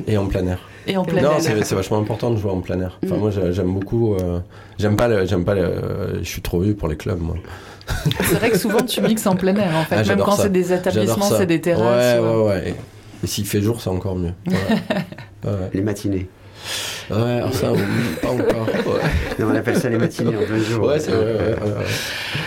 Et 0.05 0.17
en 0.17 0.27
plein 0.27 0.45
air. 0.47 0.59
Et 0.85 0.95
en 0.97 1.03
plein 1.03 1.21
non, 1.21 1.31
air. 1.31 1.41
c'est 1.41 1.63
c'est 1.63 1.75
vachement 1.75 1.97
important 1.97 2.29
de 2.31 2.37
jouer 2.37 2.51
en 2.51 2.59
plein 2.61 2.79
air. 2.81 2.99
Enfin, 3.05 3.15
Mm. 3.15 3.19
moi, 3.19 3.31
j'ai- 3.31 3.53
j'aime 3.53 3.73
beaucoup. 3.73 4.13
euh, 4.15 4.39
j'aime 4.77 4.95
pas, 4.97 5.25
j'aime 5.25 5.43
pas. 5.45 5.55
je 5.55 6.23
suis 6.23 6.41
trop 6.41 6.59
vieux 6.59 6.75
pour 6.75 6.89
les 6.89 6.95
clubs, 6.97 7.19
moi. 7.21 7.35
C'est 8.21 8.35
vrai 8.35 8.49
que 8.49 8.57
souvent 8.57 8.81
tu 8.81 9.01
mixes 9.01 9.25
en 9.27 9.35
plein 9.35 9.55
air 9.55 9.75
en 9.75 9.83
fait, 9.83 9.95
Ah, 9.99 10.03
même 10.03 10.19
quand 10.19 10.35
c'est 10.35 10.51
des 10.51 10.73
établissements, 10.73 11.29
c'est 11.29 11.45
des 11.45 11.61
terrasses. 11.61 12.15
Ouais, 12.15 12.19
ou- 12.19 12.43
ouais, 12.43 12.47
ouais. 12.49 12.69
Et, 12.69 12.75
et 13.23 13.27
s'il 13.27 13.45
fait 13.45 13.61
jour, 13.61 13.81
c'est 13.81 13.89
encore 13.89 14.15
mieux. 14.15 14.33
Ouais. 14.47 15.51
ouais. 15.51 15.69
Les 15.73 15.81
matinées. 15.81 16.27
Ouais, 17.09 17.41
ça, 17.53 17.67
pas 18.21 18.29
encore. 18.29 18.67
Ouais, 18.87 19.01
Non, 19.39 19.47
on 19.51 19.55
appelle 19.55 19.77
ça 19.77 19.89
les 19.89 19.97
matinées 19.97 20.35
en 20.35 20.43
plein 20.45 20.59
jour. 20.59 20.85
ouais 20.87 20.99
c'est 20.99 21.11
vrai. 21.11 21.25
Ouais, 21.25 21.37
ouais, 21.39 21.53
ouais. 21.55 21.85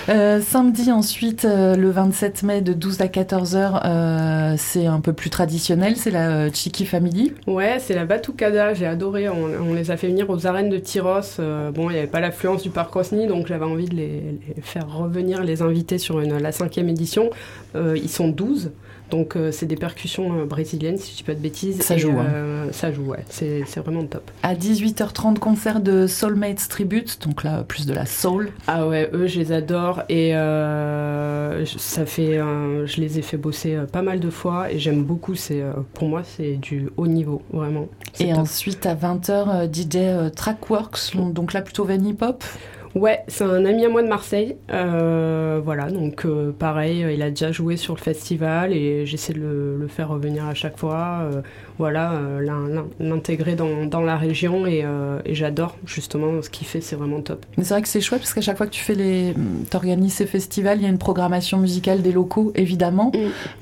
Euh, 0.09 0.41
samedi 0.41 0.91
ensuite, 0.91 1.45
euh, 1.45 1.77
le 1.77 1.91
27 1.91 2.43
mai 2.43 2.61
de 2.61 2.73
12 2.73 3.01
à 3.01 3.09
14 3.09 3.57
heures, 3.57 3.83
euh, 3.85 4.55
c'est 4.59 4.87
un 4.87 5.01
peu 5.01 5.13
plus 5.13 5.31
traditionnel, 5.31 5.97
c'est 5.97 6.11
la 6.11 6.31
euh, 6.31 6.51
Chiki 6.53 6.85
Family. 6.87 7.33
Ouais, 7.47 7.79
c'est 7.81 7.95
la 7.95 8.05
Batucada, 8.05 8.75
j'ai 8.75 8.87
adoré. 8.87 9.29
On, 9.29 9.71
on 9.71 9.75
les 9.75 9.91
a 9.91 9.97
fait 9.97 10.09
venir 10.09 10.29
aux 10.31 10.47
arènes 10.47 10.71
de 10.71 10.79
Tyros. 10.79 11.21
Euh, 11.39 11.71
bon, 11.71 11.91
il 11.91 11.93
n'y 11.95 11.99
avait 11.99 12.09
pas 12.09 12.21
l'affluence 12.21 12.63
du 12.63 12.71
parc 12.71 12.93
Rosny, 12.93 13.27
donc 13.27 13.47
j'avais 13.47 13.65
envie 13.65 13.87
de 13.89 13.95
les, 13.95 14.23
les 14.57 14.63
faire 14.63 14.93
revenir, 14.93 15.43
les 15.43 15.63
inviter 15.63 15.99
sur 15.99 16.21
une, 16.21 16.39
la 16.39 16.53
cinquième 16.53 16.89
édition. 16.89 17.31
Euh, 17.77 17.97
ils 17.97 18.11
sont 18.11 18.29
12. 18.29 18.71
Donc 19.11 19.37
euh, 19.37 19.51
c'est 19.53 19.67
des 19.67 19.77
percussions 19.77 20.41
euh, 20.41 20.45
brésiliennes, 20.45 20.97
si 20.99 21.13
je 21.13 21.17
dis 21.19 21.23
pas 21.23 21.35
de 21.35 21.41
bêtises. 21.41 21.81
Ça 21.83 21.95
Et, 21.97 21.99
joue, 21.99 22.11
hein. 22.19 22.27
euh, 22.33 22.73
Ça 22.73 22.93
joue, 22.93 23.03
ouais. 23.05 23.25
C'est 23.29 23.65
c'est 23.67 23.81
vraiment 23.81 24.05
top. 24.05 24.31
À 24.43 24.55
18h30, 24.55 25.39
concert 25.39 25.81
de 25.81 26.07
Soulmates 26.07 26.69
Tribute, 26.69 27.19
donc 27.23 27.43
là 27.45 27.65
plus 27.65 27.87
de 27.87 27.93
la 27.95 28.07
soul. 28.07 28.51
Ah 28.67 28.87
ouais, 28.87 29.11
eux, 29.13 29.27
je 29.27 29.39
les 29.41 29.53
adore. 29.53 30.03
Et 30.09 30.31
ça 31.77 32.07
fait, 32.07 32.39
je 32.39 33.01
les 33.01 33.19
ai 33.19 33.23
fait 33.23 33.37
bosser 33.37 33.79
pas 33.93 34.03
mal 34.03 34.21
de 34.21 34.31
fois. 34.31 34.71
Et 34.73 34.79
j'aime 34.79 35.03
beaucoup. 35.05 35.35
C'est, 35.35 35.63
pour 35.95 36.09
moi, 36.09 36.23
c'est 36.25 36.55
du 36.57 36.89
haut 36.97 37.07
niveau, 37.07 37.43
vraiment. 37.53 37.89
C'est 38.13 38.29
Et 38.29 38.31
top. 38.31 38.39
ensuite 38.41 38.87
à 38.87 38.95
20h, 38.95 39.69
DJ 39.73 40.33
Trackworks, 40.35 41.17
donc 41.33 41.53
là 41.53 41.63
plutôt 41.63 41.85
Van 41.85 42.03
Hip 42.05 42.19
Hop. 42.23 42.45
Ouais, 42.97 43.21
c'est 43.29 43.45
un 43.45 43.65
ami 43.65 43.85
à 43.85 43.89
moi 43.89 44.03
de 44.03 44.09
Marseille. 44.09 44.57
Euh, 44.73 45.61
voilà, 45.65 45.91
donc 45.91 46.25
euh, 46.25 46.51
pareil, 46.51 47.05
euh, 47.05 47.13
il 47.13 47.23
a 47.23 47.31
déjà 47.31 47.53
joué 47.53 47.77
sur 47.77 47.95
le 47.95 48.01
festival 48.01 48.73
et 48.73 49.07
j'essaie 49.07 49.33
de 49.33 49.39
le, 49.39 49.77
le 49.79 49.87
faire 49.89 50.09
revenir 50.09 50.45
à 50.47 50.55
chaque 50.55 50.77
fois. 50.77 51.21
Euh, 51.23 51.41
voilà, 51.79 52.13
l'in- 52.41 52.69
l'in- 52.69 52.87
l'intégrer 52.99 53.55
dans, 53.55 53.87
dans 53.87 54.01
la 54.01 54.17
région 54.17 54.67
et, 54.67 54.85
et 55.25 55.35
j'adore 55.35 55.77
justement 55.87 56.43
ce 56.43 56.51
qu'il 56.51 56.67
fait, 56.67 56.81
c'est 56.81 56.97
vraiment 56.97 57.21
top. 57.21 57.47
Mais 57.57 57.65
c'est 57.65 57.75
vrai 57.75 57.83
que 57.83 57.89
c'est 57.89 58.01
chouette 58.01 58.21
parce 58.21 58.35
qu'à 58.35 58.41
chaque 58.43 58.57
fois 58.59 58.67
que 58.67 58.73
tu 58.73 58.83
fais 58.83 58.95
les, 58.95 59.35
t'organises 59.71 60.15
ces 60.15 60.27
festivals, 60.27 60.79
il 60.79 60.83
y 60.83 60.87
a 60.87 60.91
une 60.91 60.99
programmation 60.99 61.59
musicale 61.59 62.03
des 62.03 62.13
locaux 62.13 62.53
évidemment, 62.55 63.13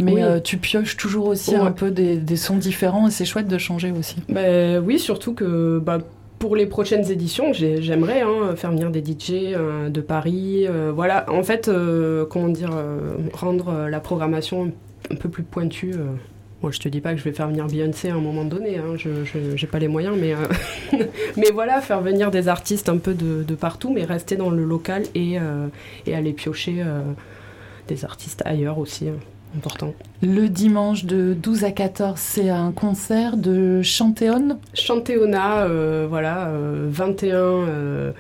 mais 0.01 0.15
Oui. 0.15 0.23
euh, 0.23 0.41
tu 0.41 0.57
pioches 0.57 0.97
toujours 0.97 1.27
aussi 1.27 1.51
Ouais. 1.51 1.57
un 1.61 1.71
peu 1.71 1.91
des, 1.91 2.17
des 2.17 2.37
sons 2.37 2.57
différents 2.57 3.07
et 3.07 3.11
c'est 3.11 3.25
chouette 3.25 3.47
de 3.47 3.59
changer 3.59 3.93
aussi. 3.97 4.17
Bah, 4.29 4.81
oui, 4.83 4.99
surtout 4.99 5.35
que 5.35 5.79
bah, 5.79 5.99
pour 6.39 6.57
les 6.57 6.67
prochaines 6.67 7.11
éditions, 7.11 7.53
j'ai- 7.53 7.83
j'aimerais 7.83 8.23
hein, 8.23 8.55
faire 8.57 8.71
venir 8.71 8.91
des 8.91 9.03
DJ 9.03 9.53
euh, 9.55 9.89
de 9.89 10.01
Paris. 10.01 10.67
euh, 10.69 10.93
voilà, 10.95 11.27
en 11.31 11.43
fait, 11.43 11.69
euh, 11.69 12.25
comment 12.27 12.49
dire, 12.49 12.71
rendre 13.33 13.89
la 13.89 14.01
programmation 14.01 14.73
un 15.11 15.15
peu 15.17 15.29
plus 15.29 15.43
pointue. 15.43 15.95
Moi, 16.63 16.73
je 16.73 16.81
te 16.81 16.89
dis 16.89 17.01
pas 17.01 17.13
que 17.13 17.19
je 17.19 17.25
vais 17.25 17.33
faire 17.33 17.47
venir 17.49 17.67
Beyoncé 17.67 18.11
à 18.11 18.15
un 18.17 18.21
moment 18.21 18.45
donné, 18.45 18.79
hein. 18.79 18.97
je 18.97 19.09
n'ai 19.39 19.69
pas 19.71 19.79
les 19.79 19.87
moyens, 19.87 20.17
mais, 20.21 20.35
mais 21.37 21.51
voilà, 21.53 21.81
faire 21.81 22.01
venir 22.01 22.31
des 22.33 22.49
artistes 22.49 22.89
un 22.89 22.99
peu 22.99 23.15
de, 23.15 23.55
partout, 23.55 23.93
mais 23.93 24.05
rester 24.05 24.37
dans 24.37 24.51
le 24.51 24.65
local 24.65 25.05
et, 25.15 25.39
aller 26.13 26.33
piocher 26.33 26.85
des 27.87 28.05
artistes 28.05 28.43
ailleurs 28.45 28.79
aussi. 28.79 29.09
Hein. 29.09 29.19
Important. 29.57 29.95
Le 30.23 30.49
dimanche 30.49 31.05
de 31.05 31.35
12 31.35 31.65
à 31.65 31.71
14, 31.71 32.19
c'est 32.19 32.51
un 32.51 32.71
concert 32.73 33.37
de 33.37 33.83
Chantéon 33.83 34.59
Chantéona, 34.75 35.67
voilà, 36.09 36.51
21 36.89 38.13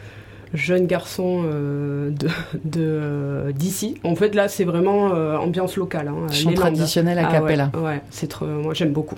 jeunes 0.54 0.86
garçons 0.86 1.42
euh, 1.44 2.10
de 2.64 3.52
d'ici. 3.52 3.96
en 4.04 4.14
fait, 4.14 4.34
là, 4.34 4.48
c'est 4.48 4.64
vraiment 4.64 5.12
euh, 5.14 5.36
ambiance 5.36 5.76
locale. 5.76 6.08
Hein, 6.08 6.32
Chant 6.32 6.52
traditionnel 6.52 7.18
à 7.18 7.28
ah, 7.28 7.32
Capella. 7.32 7.70
Ouais, 7.76 8.00
c'est 8.10 8.28
trop. 8.28 8.46
Moi, 8.46 8.74
j'aime 8.74 8.92
beaucoup. 8.92 9.16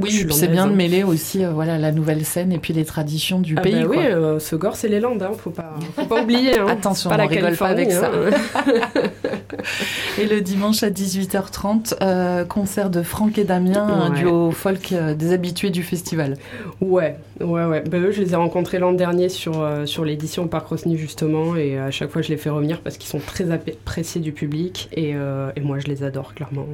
Oui, 0.00 0.26
c'est 0.30 0.48
bien 0.48 0.66
de 0.66 0.74
mêler 0.74 1.02
aussi 1.04 1.44
euh, 1.44 1.50
voilà, 1.50 1.78
la 1.78 1.92
nouvelle 1.92 2.24
scène 2.24 2.52
et 2.52 2.58
puis 2.58 2.72
les 2.72 2.84
traditions 2.84 3.40
du 3.40 3.54
ah 3.56 3.62
pays. 3.62 3.82
Bah 3.82 3.88
oui, 3.88 3.98
ce 4.38 4.56
gore, 4.56 4.76
c'est 4.76 4.88
les 4.88 5.00
Landes, 5.00 5.22
hein, 5.22 5.32
faut, 5.36 5.50
pas, 5.50 5.74
faut 5.96 6.06
pas 6.06 6.22
oublier. 6.22 6.58
Hein. 6.58 6.66
Attention, 6.68 7.10
pas 7.10 7.16
on 7.16 7.18
la 7.18 7.26
rigole 7.26 7.56
pas 7.56 7.68
avec 7.68 7.92
ça. 7.92 8.10
Hein. 8.12 8.62
et 10.18 10.26
le 10.26 10.40
dimanche 10.40 10.82
à 10.82 10.90
18h30, 10.90 12.46
concert 12.46 12.90
de 12.90 13.02
Franck 13.02 13.38
et 13.38 13.44
Damien, 13.44 13.86
un 13.86 14.10
duo 14.10 14.50
folk 14.50 14.94
des 15.16 15.32
habitués 15.32 15.70
du 15.70 15.82
festival. 15.82 16.36
Ouais, 16.80 17.16
ouais, 17.40 17.64
ouais. 17.64 17.82
Bah, 17.82 17.98
eux, 17.98 18.12
je 18.12 18.20
les 18.20 18.32
ai 18.32 18.36
rencontrés 18.36 18.78
l'an 18.78 18.92
dernier 18.92 19.28
sur, 19.28 19.66
sur 19.86 20.04
l'édition 20.04 20.46
Parc 20.48 20.68
Rosny, 20.68 20.96
justement, 20.96 21.56
et 21.56 21.78
à 21.78 21.90
chaque 21.90 22.10
fois, 22.10 22.22
je 22.22 22.28
les 22.28 22.36
fais 22.36 22.50
revenir 22.50 22.80
parce 22.80 22.96
qu'ils 22.96 23.10
sont 23.10 23.20
très 23.24 23.50
appréciés 23.50 24.20
du 24.20 24.32
public, 24.32 24.88
et, 24.92 25.10
et 25.10 25.60
moi, 25.60 25.78
je 25.78 25.86
les 25.86 26.02
adore, 26.02 26.34
clairement. 26.34 26.66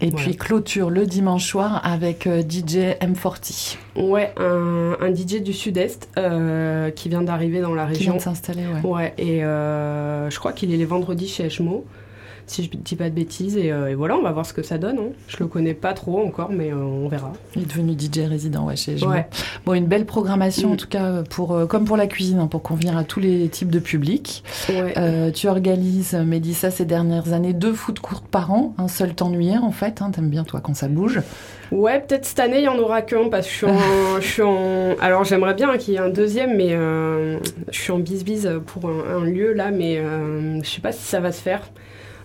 Et 0.00 0.10
puis 0.10 0.36
clôture 0.36 0.90
le 0.90 1.06
dimanche 1.06 1.46
soir 1.46 1.80
avec 1.84 2.26
euh, 2.26 2.42
DJ 2.42 2.96
M40. 3.00 3.76
Ouais, 3.96 4.32
un, 4.36 4.96
un 5.00 5.14
DJ 5.14 5.42
du 5.42 5.52
sud-est 5.52 6.08
euh, 6.16 6.90
qui 6.90 7.08
vient 7.08 7.22
d'arriver 7.22 7.60
dans 7.60 7.74
la 7.74 7.84
région. 7.84 7.98
Qui 7.98 8.04
vient 8.04 8.14
de 8.16 8.20
s'installer, 8.20 8.62
ouais. 8.66 8.88
Ouais, 8.88 9.14
et 9.18 9.44
euh, 9.44 10.30
je 10.30 10.38
crois 10.38 10.52
qu'il 10.52 10.72
est 10.72 10.76
les 10.76 10.84
vendredis 10.84 11.28
chez 11.28 11.46
Echmo 11.46 11.84
si 12.50 12.64
je 12.64 12.70
dis 12.76 12.96
pas 12.96 13.10
de 13.10 13.14
bêtises. 13.14 13.58
Euh, 13.58 13.88
et, 13.88 13.94
voilà, 13.94 14.16
on 14.16 14.22
va 14.22 14.32
voir 14.32 14.46
ce 14.46 14.52
que 14.52 14.62
ça 14.62 14.78
donne. 14.78 14.98
Hein. 14.98 15.12
Je 15.28 15.36
le 15.38 15.46
connais 15.46 15.74
pas 15.74 15.92
trop 15.92 16.24
encore, 16.24 16.50
mais 16.50 16.72
euh, 16.72 16.76
on 16.76 17.08
verra. 17.08 17.32
Il 17.54 17.62
est 17.62 17.66
devenu 17.66 17.92
DJ 17.92 18.28
résident 18.28 18.66
ouais, 18.66 18.76
chez 18.76 19.04
ouais. 19.04 19.28
Bon, 19.64 19.74
une 19.74 19.86
belle 19.86 20.06
programmation 20.06 20.70
en 20.70 20.74
mm. 20.74 20.78
tout 20.78 20.88
cas, 20.88 21.22
pour, 21.30 21.54
euh, 21.54 21.66
comme 21.66 21.84
pour 21.84 21.96
la 21.96 22.06
cuisine, 22.06 22.38
hein, 22.38 22.46
pour 22.46 22.62
convenir 22.62 22.96
à 22.96 23.04
tous 23.04 23.20
les 23.20 23.48
types 23.48 23.70
de 23.70 23.78
publics. 23.78 24.42
tu 25.34 25.48
organises, 25.48 26.14
Mélissa, 26.14 26.70
ces 26.70 26.84
dernières 26.84 27.32
années, 27.32 27.52
deux 27.52 27.72
foot 27.72 28.00
courtes 28.00 28.26
par 28.26 28.52
an, 28.52 28.74
un 28.78 28.88
seul 28.88 29.14
t'ennuyer 29.14 29.58
en 29.58 29.72
fait. 29.72 30.02
Hein, 30.02 30.10
T'aimes 30.10 30.30
bien 30.30 30.44
toi 30.44 30.60
quand 30.60 30.74
ça 30.74 30.88
bouge. 30.88 31.20
Ouais, 31.70 32.00
peut-être 32.00 32.24
cette 32.24 32.40
année, 32.40 32.58
il 32.58 32.64
y 32.64 32.68
en 32.68 32.78
aura 32.78 33.02
qu'un 33.02 33.28
parce 33.28 33.46
que 33.46 33.52
je 33.52 33.56
suis 33.56 33.66
en. 33.66 34.20
je 34.20 34.26
suis 34.26 34.42
en... 34.42 34.96
Alors 35.00 35.24
j'aimerais 35.24 35.54
bien 35.54 35.76
qu'il 35.76 35.94
y 35.94 35.96
ait 35.98 36.00
un 36.00 36.08
deuxième, 36.08 36.56
mais 36.56 36.70
je 36.70 37.38
suis 37.78 37.92
en 37.92 37.98
bise-bise 37.98 38.50
pour 38.66 38.88
un, 38.88 39.18
un, 39.18 39.24
lieu 39.24 39.52
là, 39.52 39.70
mais 39.70 40.02
je 40.62 40.68
sais 40.68 40.80
pas 40.80 40.92
si 40.92 41.02
ça 41.02 41.20
va 41.20 41.32
se 41.32 41.42
faire. 41.42 41.62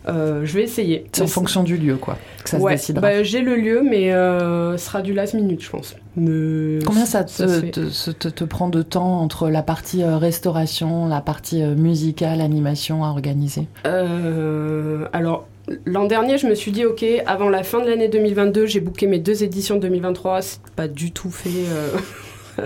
Euh, 0.08 0.46
je 0.46 0.54
vais 0.54 0.64
essayer. 0.64 1.06
C'est 1.12 1.24
en 1.24 1.28
fonction 1.28 1.64
du 1.64 1.78
lieu, 1.78 1.96
quoi, 1.96 2.18
que 2.44 2.50
ça 2.50 2.58
ouais, 2.58 2.74
se 2.74 2.82
décidera. 2.82 3.02
Bah, 3.02 3.24
j'ai 3.24 3.42
le 3.42 3.56
lieu, 3.56 3.84
mais 3.84 4.14
euh, 4.14 4.78
ce 4.78 4.86
sera 4.86 5.02
du 5.02 5.14
last 5.14 5.34
minute, 5.34 5.64
je 5.64 5.70
pense. 5.70 5.96
Combien 6.16 7.06
ça, 7.06 7.24
te, 7.24 7.70
te, 8.12 8.28
te, 8.28 8.44
prend 8.44 8.70
de 8.70 8.82
temps 8.82 9.20
entre 9.20 9.50
la 9.50 9.64
partie 9.64 10.04
euh, 10.04 10.18
restauration, 10.18 11.08
la 11.08 11.22
partie 11.22 11.64
musicale, 11.64 12.42
animation 12.42 13.04
à 13.04 13.10
organiser? 13.10 13.68
Alors, 13.84 15.48
L'an 15.86 16.04
dernier, 16.08 16.38
je 16.38 16.46
me 16.46 16.56
suis 16.56 16.72
dit, 16.74 16.84
ok, 16.84 17.06
avant 17.26 17.48
la 17.48 17.64
fin 17.64 17.80
de 17.80 17.88
l'année 17.90 18.10
2022, 18.10 18.66
j'ai 18.66 18.82
booké 18.82 19.08
mes 19.08 19.20
deux 19.20 19.46
éditions 19.46 19.76
de 19.76 19.82
2023. 19.84 20.42
C'est 20.42 20.60
pas 20.76 20.90
du 20.90 21.14
tout 21.14 21.32
fait. 21.32 21.50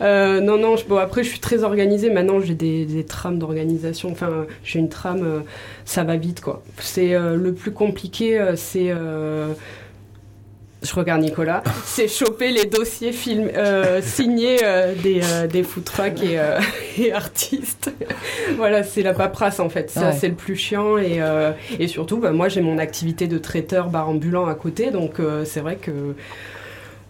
Euh, 0.00 0.40
non, 0.40 0.58
non, 0.58 0.76
bon, 0.86 0.98
après, 0.98 1.24
je 1.24 1.30
suis 1.30 1.40
très 1.40 1.64
organisée. 1.64 2.08
Maintenant, 2.10 2.40
j'ai 2.40 2.54
des, 2.54 3.04
trames 3.04 3.38
d'organisation. 3.38 4.12
Enfin, 4.12 4.46
j'ai 4.62 4.78
une 4.78 4.88
trame, 4.88 5.24
euh, 5.24 5.40
ça 5.84 6.04
va 6.04 6.16
vite, 6.16 6.40
quoi. 6.40 6.62
C'est 6.78 7.14
euh, 7.14 7.34
le 7.34 7.52
plus 7.52 7.72
compliqué, 7.72 8.40
c'est. 8.54 8.92
je 10.82 10.94
regarde 10.94 11.22
Nicolas, 11.22 11.64
c'est 11.84 12.06
choper 12.06 12.52
les 12.52 12.66
dossiers 12.66 13.10
film, 13.10 13.50
signés 14.02 14.58
des, 15.02 15.20
des 15.50 15.62
food 15.64 15.84
trucks 15.84 16.22
et, 16.22 17.12
artistes. 17.12 17.90
voilà, 18.56 18.84
c'est 18.84 19.02
la 19.02 19.14
paperasse 19.14 19.58
en 19.58 19.68
fait. 19.68 19.90
Ça, 19.90 20.12
c'est 20.12 20.28
le 20.28 20.34
plus 20.34 20.54
chiant. 20.54 20.96
Et, 20.96 21.20
et 21.80 21.88
surtout, 21.88 22.18
bah, 22.18 22.30
moi, 22.30 22.48
j'ai 22.48 22.60
mon 22.60 22.78
activité 22.78 23.26
de 23.26 23.38
traiteur 23.38 23.88
bar 23.88 24.08
ambulant 24.08 24.46
à 24.46 24.54
côté. 24.54 24.92
Donc, 24.92 25.14
c'est 25.44 25.60
vrai 25.60 25.74
que 25.76 26.14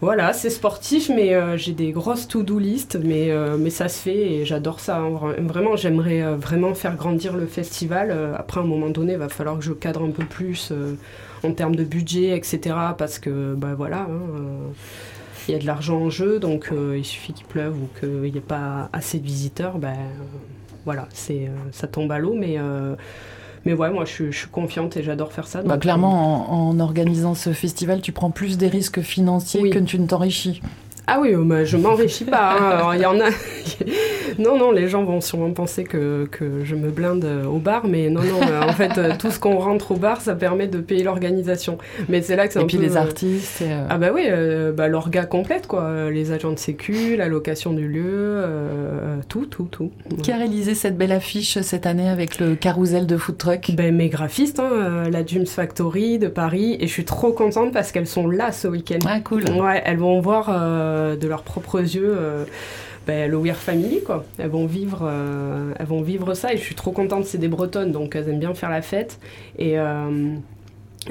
voilà, 0.01 0.33
c'est 0.33 0.51
sportif, 0.51 1.09
mais 1.09 1.35
euh, 1.35 1.57
j'ai 1.57 1.73
des 1.73 1.91
grosses 1.91 2.29
to-do 2.29 2.61
list, 2.61 2.97
mais, 3.03 3.33
euh, 3.33 3.57
mais 3.59 3.71
ça 3.71 3.89
se 3.89 4.01
fait 4.01 4.33
et 4.33 4.45
j'adore 4.45 4.79
ça. 4.79 4.99
Hein. 4.99 5.35
Vraiment, 5.41 5.75
j'aimerais 5.75 6.23
euh, 6.23 6.37
vraiment 6.37 6.73
faire 6.75 6.95
grandir 6.95 7.37
le 7.37 7.47
festival. 7.47 8.13
après, 8.37 8.61
à 8.61 8.63
un 8.63 8.67
moment 8.67 8.91
donné, 8.91 9.15
il 9.15 9.19
va 9.19 9.29
falloir 9.29 9.59
que 9.59 9.65
je 9.65 9.73
cadre 9.73 10.05
un 10.05 10.11
peu 10.11 10.25
plus 10.25 10.73
en 11.43 11.53
termes 11.53 11.75
de 11.75 11.83
budget, 11.83 12.37
etc. 12.37 12.77
Parce 12.97 13.19
que, 13.19 13.55
bah 13.55 13.75
voilà, 13.77 14.03
hein, 14.03 14.21
il 15.49 15.53
y 15.53 15.55
a 15.57 15.59
de 15.59 15.67
l'argent 15.67 15.99
en 15.99 16.11
jeu, 16.11 16.39
donc 16.39 16.71
il 16.73 17.05
suffit 17.05 17.33
qu'il 17.33 17.47
pleuve 17.47 17.75
ou 17.75 17.89
qu'il 17.99 18.31
n'y 18.31 18.39
ait 18.39 18.41
pas 18.41 18.91
assez 18.93 19.19
de 19.19 19.25
visiteurs, 19.25 19.79
ben 19.79 19.97
voilà, 20.85 21.09
c'est 21.13 21.51
ça 21.73 21.87
tombe 21.89 22.13
à 22.13 22.19
l'eau, 22.19 22.35
mais 22.35 22.57
mais 23.69 23.75
ouais, 23.75 23.91
moi, 23.91 24.07
je, 24.07 24.31
suis 24.31 24.49
confiante 24.49 24.97
et 24.97 25.03
j'adore 25.03 25.31
faire 25.31 25.47
ça. 25.47 25.61
Bah, 25.63 25.77
clairement, 25.77 26.71
en, 26.71 26.81
organisant 26.81 27.35
ce 27.35 27.53
festival, 27.53 28.01
tu 28.01 28.13
prends 28.13 28.31
plus 28.31 28.57
des 28.57 28.69
risques 28.69 29.03
financiers 29.03 29.69
que 29.69 29.79
tu 29.79 29.99
ne 29.99 30.07
t'enrichis. 30.07 30.63
Ah 31.11 31.19
oui, 31.21 31.35
mais 31.35 31.65
je 31.65 31.79
m'enrichis 31.79 32.25
pas. 32.25 32.53
Hein. 32.53 32.95
Il 32.95 33.01
y 33.01 33.07
en 33.07 33.19
a. 33.19 33.31
non, 34.39 34.59
non, 34.59 34.71
les 34.71 34.89
gens 34.89 35.05
vont 35.05 35.23
sûrement 35.23 35.51
penser 35.53 35.85
que, 35.85 36.29
que, 36.31 36.65
je 36.65 36.75
me 36.75 36.91
blinde 36.91 37.27
au 37.51 37.59
bar, 37.59 37.87
mais 37.87 38.11
non, 38.11 38.21
non. 38.23 38.41
en 38.69 38.73
fait, 38.73 38.99
euh, 38.99 39.13
tout 39.19 39.31
ce 39.31 39.41
qu'on 39.41 39.59
rentre 39.59 39.93
au 39.93 39.97
bar, 39.97 40.21
ça 40.21 40.35
permet 40.35 40.67
de 40.67 40.79
payer 40.79 41.03
l'organisation. 41.05 41.79
Mais 42.11 42.21
c'est 42.21 42.37
là 42.37 42.47
que 42.47 42.53
c'est 42.53 42.59
un 42.59 42.67
peu. 42.67 42.77
Et 42.77 42.79
puis 42.79 42.87
les 42.87 42.97
artistes. 42.99 43.63
Euh, 43.63 43.87
ah 43.89 43.97
bah 43.97 44.09
oui, 44.13 44.25
euh, 44.29 44.73
bah, 44.73 44.89
l'orga 44.89 45.25
complète 45.25 45.67
quoi. 45.67 46.11
Les 46.11 46.31
agents 46.33 46.53
de 46.53 46.59
sécu, 46.59 47.17
la 47.17 47.29
location 47.29 47.73
du 47.73 47.89
lieu, 47.89 48.45
tout, 49.29 49.47
tout, 49.47 49.69
tout. 49.71 49.91
Qui 50.23 50.31
a 50.33 50.37
réalisé 50.37 50.75
cette 50.75 50.99
belle 50.99 51.13
affiche 51.13 51.59
cette 51.61 51.87
année 51.87 52.09
avec 52.09 52.39
le 52.39 52.55
carrousel 52.55 53.07
de 53.07 53.17
food 53.17 53.39
truck? 53.39 53.71
Ben, 53.75 53.95
Mes 53.95 54.09
graphistes, 54.09 54.61
hein, 54.61 55.05
la 55.11 55.25
Jums 55.25 55.47
Factory 55.47 56.19
de 56.19 56.29
Paris, 56.29 56.77
et 56.81 56.87
je 56.87 56.93
suis 56.93 57.05
trop 57.05 57.33
contente 57.33 57.73
parce 57.73 57.93
qu'elles 57.93 58.07
sont 58.07 58.29
là 58.29 58.53
ce 58.53 58.69
week-end. 58.69 58.99
Ah 59.07 59.21
cool. 59.21 59.45
Ouais, 59.51 59.83
elles 59.85 59.99
vont 59.99 60.21
voir 60.21 60.49
euh, 60.51 60.98
de 61.17 61.29
leurs 61.29 61.43
propres 61.43 61.81
yeux 61.81 62.15
euh, 62.17 62.45
ben, 63.07 63.31
le 63.31 63.37
Weir 63.39 63.57
Family 63.57 64.03
quoi. 64.03 64.25
Elles 64.39 64.51
vont 64.51 64.67
vivre, 64.67 65.01
euh, 65.03 65.73
elles 65.79 65.87
vont 65.87 66.03
vivre 66.03 66.35
ça 66.35 66.53
et 66.53 66.57
je 66.57 66.63
suis 66.63 66.75
trop 66.75 66.93
contente. 66.93 67.25
C'est 67.25 67.39
des 67.39 67.49
Bretonnes 67.49 67.93
donc 67.93 68.17
elles 68.17 68.29
aiment 68.29 68.41
bien 68.41 68.55
faire 68.55 68.71
la 68.71 68.83
fête 68.83 69.19
et 69.59 69.77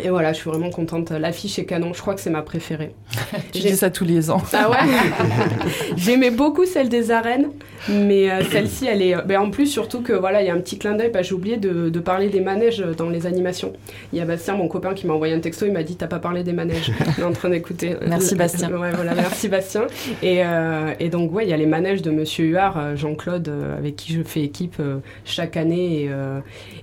et 0.04 0.10
voilà, 0.10 0.34
je 0.34 0.38
suis 0.38 0.50
vraiment 0.50 0.70
contente. 0.70 1.12
L'affiche 1.12 1.60
est 1.60 1.66
canon, 1.66 1.94
je 1.94 2.02
crois 2.02 2.14
que 2.14 2.22
c'est 2.22 2.30
ma 2.30 2.42
préférée. 2.42 2.94
tu 3.52 3.60
dis 3.60 3.76
ça 3.76 3.90
tous 3.90 4.06
les 4.06 4.30
ans. 4.30 4.42
Ah 4.54 4.70
ouais 4.70 4.78
J'aimais 5.98 6.32
beaucoup 6.32 6.66
celle 6.66 6.90
des 6.90 7.12
arènes, 7.12 7.50
mais 7.90 8.30
euh, 8.30 8.44
celle-ci, 8.52 8.86
elle 8.86 9.02
est. 9.02 9.16
Ben, 9.26 9.40
en 9.40 9.50
plus, 9.50 9.68
surtout 9.68 10.02
que 10.02 10.14
voilà, 10.14 10.42
il 10.42 10.48
y 10.48 10.50
a 10.50 10.54
un 10.54 10.60
petit 10.60 10.78
clin 10.78 10.96
d'œil, 10.96 11.12
j'ai 11.22 11.34
oublié 11.34 11.58
de, 11.58 11.90
de, 11.90 12.00
parler 12.00 12.30
des 12.30 12.42
manèges 12.42 12.80
dans 12.80 13.10
les 13.10 13.26
animations. 13.26 13.74
Il 14.14 14.20
y 14.20 14.22
a 14.22 14.26
Bastien, 14.26 14.56
mon 14.56 14.68
copain, 14.68 14.94
qui 14.94 15.08
m'a 15.08 15.14
envoyé 15.14 15.34
un 15.34 15.40
texto, 15.40 15.66
il 15.66 15.72
m'a 15.72 15.84
dit 15.84 15.96
T'as 15.96 16.08
pas 16.08 16.20
parlé 16.20 16.44
des 16.44 16.54
manèges 16.54 16.92
On 17.18 17.22
est 17.22 17.26
en 17.26 17.32
train 17.32 17.50
d'écouter. 17.50 17.96
Merci 18.08 18.36
Bastien. 18.36 18.70
ouais, 18.72 18.92
voilà, 18.92 19.16
merci 19.16 19.48
Bastien. 19.50 19.88
Et, 20.22 20.44
euh, 20.44 20.94
et 21.00 21.10
donc, 21.10 21.34
ouais, 21.34 21.46
il 21.46 21.50
y 21.50 21.54
a 21.54 21.58
les 21.58 21.66
manèges 21.66 22.02
de 22.02 22.12
Monsieur 22.12 22.46
Huard, 22.46 22.78
euh, 22.78 22.96
Jean-Claude, 22.96 23.52
avec 23.78 23.96
qui 23.96 24.14
je 24.14 24.24
fais 24.24 24.42
équipe 24.42 24.82
chaque 25.26 25.58
année. 25.58 26.10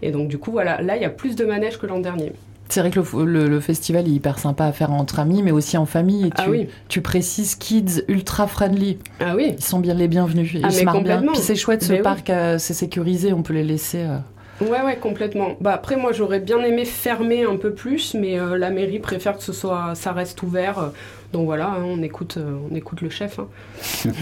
Et, 0.02 0.08
et 0.08 0.10
donc, 0.10 0.28
du 0.28 0.38
coup, 0.38 0.50
voilà, 0.50 0.80
là, 0.82 0.96
il 0.96 1.02
y 1.02 1.06
a 1.06 1.10
plus 1.10 1.36
de 1.36 1.44
manèges 1.44 1.78
que 1.78 1.86
l'an 1.86 2.00
dernier. 2.00 2.32
C'est 2.68 2.80
vrai 2.80 2.90
que 2.90 3.00
le, 3.00 3.60
festival 3.60 4.06
est 4.06 4.10
hyper 4.10 4.38
sympa 4.38 4.64
à 4.64 4.72
faire 4.72 4.90
entre 4.90 5.20
amis, 5.20 5.42
mais 5.42 5.52
aussi 5.52 5.76
en 5.76 5.86
famille. 5.86 6.26
Et 6.26 6.30
ah 6.36 6.44
tu, 6.44 6.50
oui. 6.50 6.68
tu 6.88 7.02
précises 7.02 7.54
kids 7.54 8.02
ultra 8.08 8.46
friendly. 8.46 8.98
Ah 9.20 9.34
oui. 9.36 9.54
Ils 9.56 9.64
sont 9.64 9.80
bien 9.80 9.94
les 9.94 10.08
bienvenus. 10.08 10.50
Ah, 10.62 10.68
ils 10.70 10.72
se 10.72 10.84
marrent 10.84 11.02
bien. 11.02 11.22
Puis 11.22 11.36
c'est 11.36 11.56
chouette, 11.56 11.82
ce 11.82 11.92
mais 11.92 12.02
parc, 12.02 12.30
euh, 12.30 12.58
c'est 12.58 12.74
sécurisé, 12.74 13.32
on 13.32 13.42
peut 13.42 13.52
les 13.52 13.64
laisser. 13.64 14.00
Euh. 14.00 14.18
Ouais, 14.60 14.82
ouais, 14.82 14.96
complètement. 14.96 15.56
Bah 15.60 15.72
après, 15.74 15.96
moi, 15.96 16.12
j'aurais 16.12 16.40
bien 16.40 16.62
aimé 16.62 16.84
fermer 16.84 17.44
un 17.44 17.56
peu 17.56 17.72
plus, 17.72 18.14
mais 18.14 18.38
euh, 18.38 18.56
la 18.56 18.70
mairie 18.70 19.00
préfère 19.00 19.36
que 19.36 19.42
ce 19.42 19.52
soit, 19.52 19.94
ça 19.94 20.12
reste 20.12 20.42
ouvert. 20.42 20.90
Donc 21.32 21.46
voilà, 21.46 21.66
hein, 21.66 21.82
on 21.84 22.02
écoute, 22.02 22.38
on 22.38 22.74
écoute 22.74 23.00
le 23.02 23.10
chef. 23.10 23.40
Hein. 23.40 23.48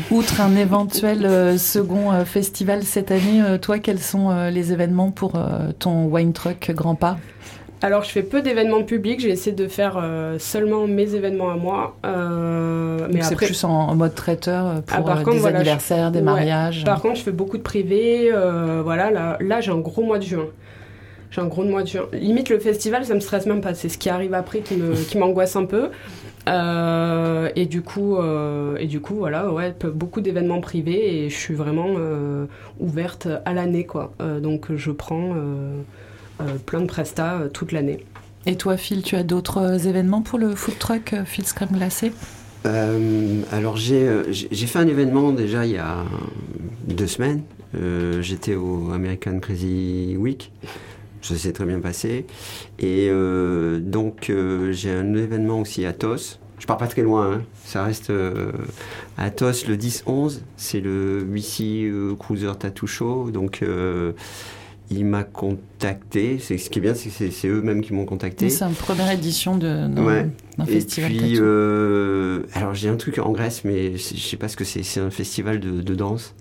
Outre 0.10 0.40
un 0.40 0.56
éventuel 0.56 1.58
second 1.58 2.24
festival 2.24 2.82
cette 2.82 3.10
année, 3.10 3.42
toi, 3.60 3.78
quels 3.78 4.00
sont 4.00 4.48
les 4.48 4.72
événements 4.72 5.10
pour 5.10 5.38
ton 5.78 6.06
wine 6.06 6.32
truck 6.32 6.70
Grand 6.74 6.94
Pas? 6.94 7.18
Alors, 7.82 8.04
je 8.04 8.10
fais 8.10 8.22
peu 8.22 8.42
d'événements 8.42 8.84
publics. 8.84 9.20
J'ai 9.20 9.30
essayé 9.30 9.54
de 9.54 9.66
faire 9.66 9.98
euh, 10.00 10.38
seulement 10.38 10.86
mes 10.86 11.14
événements 11.14 11.50
à 11.50 11.56
moi. 11.56 11.96
Euh, 12.06 13.08
mais 13.12 13.22
c'est 13.22 13.34
plus 13.34 13.64
en, 13.64 13.94
mode 13.96 14.14
traiteur 14.14 14.66
euh, 14.66 14.80
pour 14.80 15.10
ah, 15.10 15.24
des 15.24 15.46
anniversaires, 15.46 16.12
des 16.12 16.22
mariages. 16.22 16.84
Par 16.84 17.00
contre, 17.02 17.16
je 17.16 17.22
fais 17.22 17.32
beaucoup 17.32 17.58
de 17.58 17.62
privés. 17.62 18.30
voilà, 18.84 19.10
là, 19.10 19.36
là 19.40 19.60
j'ai 19.60 19.72
un 19.72 19.78
gros 19.78 20.02
mois 20.02 20.18
de 20.18 20.24
juin. 20.24 20.46
J'ai 21.32 21.40
un 21.40 21.46
gros 21.46 21.64
mois 21.64 21.82
de 21.82 21.88
juin. 21.88 22.02
Limite, 22.12 22.50
le 22.50 22.58
festival, 22.58 23.04
ça 23.04 23.14
me 23.14 23.20
stresse 23.20 23.46
même 23.46 23.60
pas. 23.60 23.74
C'est 23.74 23.88
ce 23.88 23.98
qui 23.98 24.08
arrive 24.08 24.34
après 24.34 24.60
qui 24.60 25.18
m'angoisse 25.18 25.56
un 25.56 25.64
peu. 25.64 25.90
Euh, 26.48 27.50
et 27.54 27.66
du 27.66 27.82
coup, 27.82 28.16
euh, 28.16 28.76
et 28.76 28.86
du 28.86 29.00
coup, 29.00 29.14
voilà, 29.14 29.52
ouais, 29.52 29.74
beaucoup 29.94 30.20
d'événements 30.20 30.60
privés 30.60 31.24
et 31.24 31.30
je 31.30 31.36
suis 31.36 31.54
vraiment 31.54 31.94
euh, 31.96 32.46
ouverte 32.80 33.28
à 33.44 33.52
l'année, 33.52 33.84
quoi. 33.84 34.12
Donc, 34.40 34.74
je 34.74 34.90
prends 34.90 35.34
plein 36.66 36.80
de 36.80 36.86
prestats 36.86 37.38
euh, 37.38 37.48
toute 37.48 37.72
l'année. 37.72 38.04
Et 38.46 38.56
toi, 38.56 38.76
Phil, 38.76 39.02
tu 39.02 39.14
as 39.16 39.22
d'autres 39.22 39.58
euh, 39.58 39.78
événements 39.78 40.22
pour 40.22 40.38
le 40.38 40.54
food 40.54 40.78
truck 40.78 41.12
euh, 41.12 41.24
Phil's 41.24 41.52
Crème 41.52 41.70
Glacée 41.72 42.12
Euh, 42.66 43.42
alors 43.50 43.76
j'ai 43.76 44.06
euh, 44.06 44.32
fait 44.32 44.78
un 44.78 44.86
événement 44.86 45.32
déjà 45.32 45.66
il 45.66 45.72
y 45.72 45.78
a 45.78 46.04
deux 46.86 47.06
semaines. 47.08 47.42
Euh, 47.74 48.22
J'étais 48.22 48.54
au 48.54 48.92
American 48.92 49.38
Crazy 49.40 50.16
Week. 50.18 50.52
Ça 51.22 51.36
s'est 51.36 51.52
très 51.52 51.64
bien 51.64 51.80
passé. 51.80 52.26
Et 52.78 53.08
euh, 53.10 53.78
donc 53.80 54.28
euh, 54.30 54.72
j'ai 54.72 54.90
un 54.90 55.14
événement 55.14 55.60
aussi 55.60 55.86
à 55.86 55.92
TOS. 55.92 56.38
Je 56.58 56.66
pars 56.66 56.76
pas 56.76 56.86
très 56.86 57.02
loin, 57.02 57.32
hein. 57.32 57.42
ça 57.64 57.82
reste 57.82 58.10
euh, 58.10 58.52
à 59.18 59.30
TOS 59.30 59.66
le 59.68 59.76
10-11. 59.76 60.40
C'est 60.56 60.80
le 60.80 61.24
BC 61.24 61.84
euh, 61.90 62.14
Cruiser 62.14 62.52
Tattoo 62.58 62.86
Show. 62.86 63.30
Donc 63.32 63.62
euh, 63.62 64.12
il 64.92 65.04
m'a 65.06 65.24
contacté. 65.24 66.38
C'est- 66.38 66.58
Ce 66.58 66.70
qui 66.70 66.78
est 66.78 66.82
bien, 66.82 66.94
c'est 66.94 67.08
que 67.10 67.30
c'est- 67.30 67.48
eux-mêmes 67.48 67.80
qui 67.82 67.92
m'ont 67.92 68.04
contacté. 68.04 68.48
C'est 68.50 68.64
une 68.64 68.74
première 68.74 69.10
édition 69.10 69.56
de- 69.56 69.86
d'un 69.88 70.04
Ouais. 70.04 70.28
d'un 70.58 70.64
Et 70.66 70.68
festival 70.72 71.10
puis, 71.10 71.32
tattoo. 71.32 71.42
euh, 71.44 72.42
alors 72.54 72.74
j'ai 72.74 72.88
un 72.88 72.96
truc 72.96 73.18
en 73.18 73.30
Grèce, 73.32 73.62
mais 73.64 73.96
je 73.96 74.16
sais 74.16 74.36
pas 74.36 74.48
ce 74.48 74.56
que 74.56 74.64
c'est. 74.64 74.82
C'est 74.82 75.00
un 75.00 75.10
festival 75.10 75.60
de, 75.60 75.80
de 75.82 75.94
danse. 75.94 76.34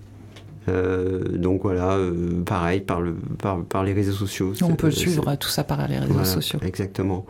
Euh, 0.68 1.36
donc 1.38 1.62
voilà, 1.62 1.92
euh, 1.96 2.42
pareil, 2.44 2.80
par, 2.80 3.00
le, 3.00 3.14
par, 3.38 3.64
par 3.64 3.82
les 3.82 3.92
réseaux 3.92 4.12
sociaux. 4.12 4.52
On 4.62 4.76
peut 4.76 4.92
suivre 4.92 5.34
tout 5.36 5.48
ça 5.48 5.64
par 5.64 5.88
les 5.88 5.98
réseaux 5.98 6.12
voilà, 6.12 6.24
sociaux. 6.28 6.60
Exactement. 6.64 7.26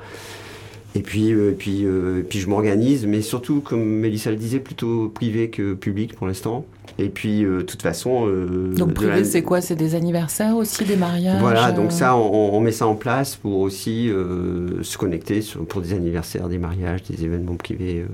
Et 0.95 1.01
puis, 1.01 1.33
euh, 1.33 1.55
puis, 1.59 1.85
euh, 1.85 2.23
puis 2.29 2.39
je 2.39 2.49
m'organise, 2.49 3.07
mais 3.07 3.23
surtout, 3.23 3.61
comme 3.61 3.83
Mélissa 3.83 4.31
le 4.31 4.37
disait, 4.37 4.59
plutôt 4.59 5.09
privé 5.09 5.49
que 5.49 5.73
public 5.75 6.15
pour 6.15 6.27
l'instant. 6.27 6.67
Et 6.99 7.09
puis, 7.09 7.45
euh, 7.45 7.59
de 7.59 7.63
toute 7.63 7.81
façon. 7.81 8.27
euh, 8.29 8.75
Donc 8.75 8.93
privé, 8.93 9.11
la- 9.21 9.25
c'est 9.25 9.41
quoi? 9.43 9.63
C'est 9.63 9.75
des 9.77 9.95
anniversaires 9.95 10.55
aussi, 10.57 10.85
des 10.85 10.97
mariages 10.97 11.41
Voilà, 11.41 11.73
donc 11.73 11.93
ça, 11.93 12.15
on, 12.17 12.55
on 12.55 12.61
met 12.61 12.73
ça 12.73 12.87
en 12.87 12.95
place 12.95 13.37
pour 13.37 13.61
aussi 13.61 14.11
se 14.11 14.99
connecter 14.99 15.41
sur- 15.41 15.65
pour 15.65 15.81
des 15.81 15.95
anniversaires, 15.95 16.49
des 16.49 16.59
mariages, 16.59 17.03
des 17.05 17.25
événements 17.25 17.55
privés. 17.57 18.05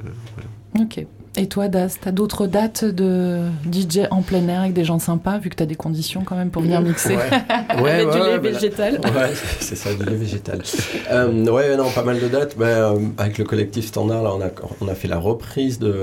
Ok. 0.81 1.05
Et 1.41 1.47
toi, 1.47 1.69
Das, 1.69 1.99
t'as 2.01 2.11
d'autres 2.11 2.49
dates 2.49 2.85
de 2.85 3.43
DJ 3.73 4.01
en 4.11 4.23
plein 4.23 4.47
air 4.49 4.63
avec 4.63 4.73
des 4.73 4.85
gens 4.85 4.99
sympas, 4.99 5.39
vu 5.39 5.51
que 5.51 5.55
t'as 5.55 5.67
des 5.67 5.77
conditions 5.77 6.25
quand 6.25 6.35
même 6.35 6.51
pour 6.51 6.63
venir 6.63 6.81
mixer? 6.81 7.15
Ouais, 7.15 7.23
ouais, 7.81 7.91
Avec 7.93 8.11
du 8.11 8.19
lait 8.19 8.39
bah 8.39 8.51
végétal. 8.51 8.95
Ouais, 8.95 9.33
c'est 9.61 9.77
ça, 9.77 9.95
du 9.95 10.05
lait 10.05 10.17
végétal. 10.17 10.63
Euh, 11.11 11.47
ouais, 11.47 11.77
non, 11.77 11.89
pas 11.91 12.03
mal 12.03 12.21
de 12.21 12.29
dates. 12.29 12.57
Ben, 12.59 12.67
euh, 12.67 12.99
avec 13.17 13.39
le 13.39 13.45
collectif 13.45 13.87
Standard, 13.87 14.23
là, 14.23 14.33
on 14.35 14.43
a, 14.43 14.49
on 14.81 14.89
a 14.89 14.95
fait 14.95 15.09
la 15.09 15.19
reprise 15.19 15.79
de, 15.79 15.95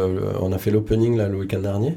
on 0.41 0.51
a 0.51 0.57
fait 0.57 0.71
l'opening 0.71 1.15
là 1.17 1.27
le 1.27 1.37
week-end 1.37 1.59
dernier 1.59 1.95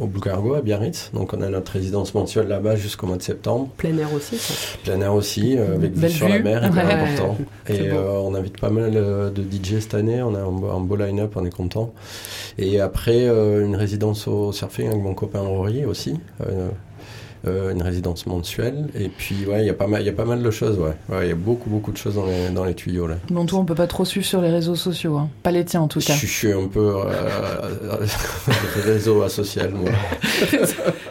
au 0.00 0.06
Blue 0.06 0.20
Cargo 0.20 0.54
à 0.54 0.60
Biarritz. 0.62 1.10
Donc 1.14 1.32
on 1.34 1.42
a 1.42 1.48
notre 1.48 1.72
résidence 1.72 2.14
mensuelle 2.14 2.48
là-bas 2.48 2.74
jusqu'au 2.76 3.06
mois 3.06 3.16
de 3.18 3.22
septembre. 3.22 3.68
Plein 3.76 3.96
air 3.98 4.12
aussi, 4.14 4.36
ça. 4.38 4.54
Plein 4.82 5.00
air 5.00 5.14
aussi, 5.14 5.56
euh, 5.58 5.74
avec 5.76 5.92
vue 5.92 6.08
sur 6.10 6.28
la 6.28 6.38
mer, 6.40 6.64
hyper 6.66 6.84
Ouais. 6.86 6.92
important. 6.92 7.36
Et 7.68 7.88
euh, 7.90 8.18
on 8.20 8.34
invite 8.34 8.58
pas 8.58 8.70
mal 8.70 8.92
euh, 8.96 9.30
de 9.30 9.42
DJ 9.42 9.80
cette 9.80 9.94
année. 9.94 10.22
On 10.22 10.34
a 10.34 10.40
un, 10.40 10.50
beau- 10.50 10.70
un 10.70 10.80
beau 10.80 10.96
line-up, 10.96 11.32
on 11.36 11.44
est 11.44 11.54
content. 11.54 11.92
Et 12.58 12.80
après, 12.80 13.26
une 13.26 13.76
résidence 13.76 14.26
au 14.26 14.52
surfing 14.52 14.88
avec 14.88 15.02
mon 15.02 15.14
copain 15.14 15.40
Rory 15.40 15.84
aussi. 15.84 16.14
Euh, 17.46 17.72
une 17.72 17.80
résidence 17.80 18.26
mensuelle. 18.26 18.88
Et 18.94 19.08
puis, 19.08 19.46
ouais, 19.46 19.62
il 19.62 19.66
y 19.66 19.70
a 19.70 19.74
pas 19.74 19.86
mal, 19.86 20.02
il 20.02 20.06
y 20.06 20.10
a 20.10 20.12
pas 20.12 20.26
mal 20.26 20.42
de 20.42 20.50
choses, 20.50 20.78
ouais. 20.78 20.92
Ouais, 21.08 21.24
il 21.24 21.28
y 21.30 21.32
a 21.32 21.34
beaucoup, 21.34 21.70
beaucoup 21.70 21.90
de 21.90 21.96
choses 21.96 22.16
dans 22.16 22.26
les, 22.26 22.50
dans 22.50 22.66
les 22.66 22.74
tuyaux, 22.74 23.06
là. 23.06 23.14
Bon, 23.30 23.46
toi, 23.46 23.60
on 23.60 23.64
peut 23.64 23.74
pas 23.74 23.86
trop 23.86 24.04
suivre 24.04 24.26
sur 24.26 24.42
les 24.42 24.50
réseaux 24.50 24.74
sociaux, 24.74 25.16
hein. 25.16 25.30
pas 25.42 25.50
les 25.50 25.64
tiens 25.64 25.80
en 25.80 25.88
tout 25.88 26.00
cas. 26.00 26.12
je 26.12 26.26
suis 26.26 26.52
un 26.52 26.66
peu 26.66 26.96
euh, 26.96 28.06
réseau 28.84 29.22
asocial, 29.22 29.70
moi. 29.72 29.88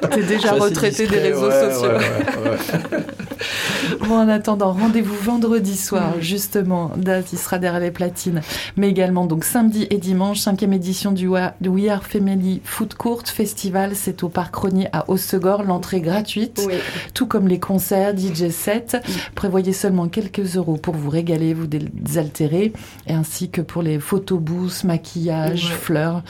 T'es 0.12 0.22
déjà 0.24 0.52
retraité 0.52 1.08
des 1.08 1.18
réseaux 1.18 1.48
ouais, 1.48 1.72
sociaux. 1.74 1.90
ouais. 1.90 3.00
Bon, 4.08 4.18
en 4.18 4.28
attendant, 4.28 4.72
rendez-vous 4.74 5.16
vendredi 5.16 5.76
soir, 5.76 6.14
justement. 6.20 6.92
Das, 6.98 7.24
il 7.32 7.40
sera 7.40 7.58
derrière 7.58 7.82
les 7.82 7.92
platines. 7.92 8.42
Mais 8.76 8.90
également, 8.90 9.26
donc, 9.26 9.44
samedi 9.44 9.88
et 9.90 9.98
dimanche, 9.98 10.40
cinquième 10.40 10.74
édition 10.74 11.12
du 11.12 11.28
We 11.28 11.90
Are 11.90 12.04
Family 12.04 12.62
Food 12.64 12.94
Court 12.96 13.24
Festival. 13.26 13.92
C'est 13.96 14.24
au 14.24 14.30
Parc 14.30 14.56
Rogny 14.56 14.88
à 14.94 15.10
Hossegor. 15.10 15.64
L'entrée 15.64 16.02
gratuite. 16.02 16.19
Oui. 16.66 16.76
Tout 17.14 17.28
comme 17.28 17.48
les 17.48 17.60
concerts, 17.60 18.18
DJ 18.18 18.50
set. 18.50 18.98
Prévoyez 19.36 19.74
seulement 19.74 20.08
quelques 20.08 20.56
euros 20.56 20.78
pour 20.78 20.96
vous 20.96 21.10
régaler, 21.10 21.54
vous 21.54 21.68
désaltérer. 21.68 22.74
Et 23.08 23.14
ainsi 23.14 23.50
que 23.50 23.62
pour 23.62 23.82
les 23.82 24.00
photobooths, 24.00 24.84
maquillage, 24.84 25.74
fleurs. 25.74 26.24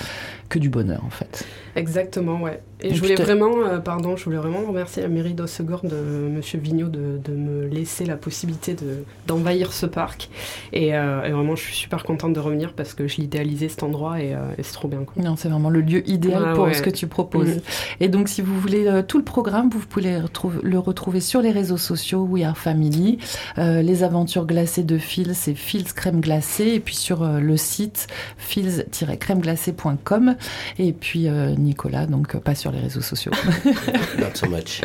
Que 0.50 0.60
du 0.60 0.70
bonheur, 0.70 1.04
en 1.06 1.10
fait. 1.10 1.46
Exactement, 1.76 2.42
ouais. 2.42 2.62
Et, 2.82 2.94
je 2.94 3.02
voulais 3.02 3.16
vraiment, 3.16 3.58
euh, 3.66 3.80
pardon, 3.80 4.16
je 4.16 4.24
voulais 4.24 4.38
vraiment 4.38 4.66
remercier 4.66 5.02
la 5.02 5.10
mairie 5.10 5.34
d'Ossegor 5.34 5.82
de 5.84 5.96
Monsieur 5.96 6.60
Vigneault 6.60 6.88
de, 6.88 7.20
de 7.22 7.34
me 7.34 7.68
laisser 7.68 8.06
la 8.06 8.16
possibilité 8.16 8.74
de 8.74 9.04
d'envahir 9.28 9.74
ce 9.74 9.86
parc. 9.86 10.30
Et, 10.72 10.96
euh, 10.96 11.24
et 11.24 11.32
vraiment, 11.32 11.58
je 11.58 11.64
suis 11.64 11.76
super 11.76 12.04
contente 12.04 12.32
de 12.32 12.40
revenir 12.40 12.74
parce 12.74 12.94
que 12.94 13.06
je 13.08 13.18
l'idéalisais 13.18 13.68
cet 13.68 13.84
endroit 13.84 14.22
et, 14.22 14.34
euh, 14.34 14.38
et 14.58 14.64
c'est 14.64 14.72
trop 14.74 14.88
bien. 14.88 15.04
Quoi. 15.04 15.22
Non, 15.22 15.36
c'est 15.36 15.50
vraiment 15.50 15.70
le 15.70 15.82
lieu 15.82 16.10
idéal 16.10 16.44
Ah 16.48 16.54
pour 16.54 16.66
ouais. 16.66 16.74
ce 16.74 16.82
que 16.82 16.90
tu 16.90 17.08
proposes. 17.08 17.56
Mhm. 17.56 17.62
Et 18.00 18.08
donc, 18.08 18.30
si 18.30 18.42
vous 18.42 18.58
voulez 18.58 19.04
tout 19.08 19.18
le 19.18 19.26
programme, 19.26 19.70
vous 19.70 19.80
pouvez 19.80 20.18
le 20.18 20.24
retrouver, 20.24 20.60
le 20.64 20.80
retrouver 20.80 21.20
sur 21.20 21.42
les 21.42 21.52
réseaux 21.52 21.78
sociaux 21.78 22.24
We 22.24 22.46
Are 22.46 22.58
Family. 22.58 23.20
Les 23.58 24.04
aventures 24.04 24.46
glacées 24.46 24.84
de 24.84 24.98
Phil, 24.98 25.36
c'est 25.36 25.54
Phil's 25.54 25.92
Crème 25.92 26.22
Glacée. 26.22 26.70
Et 26.76 26.80
puis 26.80 26.96
sur 26.96 27.26
le 27.26 27.58
site 27.58 28.08
phils-crèmeglacée.com. 28.38 30.36
Et 30.78 30.94
puis 30.94 31.28
euh, 31.28 31.56
Nicolas, 31.56 32.06
donc 32.06 32.36
euh, 32.36 32.40
pas 32.40 32.56
sur 32.56 32.72
les 32.72 32.80
réseaux 32.80 33.02
sociaux. 33.02 33.32
Not 34.20 34.36
so 34.36 34.48
much. 34.48 34.82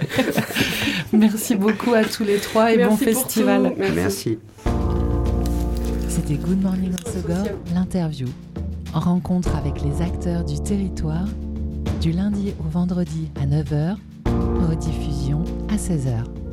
Merci 1.12 1.54
beaucoup 1.56 1.94
à 1.94 2.04
tous 2.04 2.24
les 2.24 2.38
trois 2.38 2.72
et 2.72 2.76
bon 2.78 2.90
Merci 2.90 3.04
festival. 3.04 3.62
tout. 3.70 3.74
Merci. 3.78 3.94
Merci. 3.94 4.38
C'était 6.08 6.34
Good 6.34 6.62
Morning 6.62 6.92
Osogor, 7.06 7.46
l'interview. 7.74 8.28
Rencontre 8.92 9.56
avec 9.56 9.82
les 9.82 10.00
acteurs 10.02 10.44
du 10.44 10.60
territoire, 10.62 11.26
du 12.00 12.12
lundi 12.12 12.54
au 12.60 12.68
vendredi 12.68 13.28
à 13.40 13.46
9h, 13.46 13.96
rediffusion 14.68 15.42
à 15.68 15.76
16h. 15.76 16.43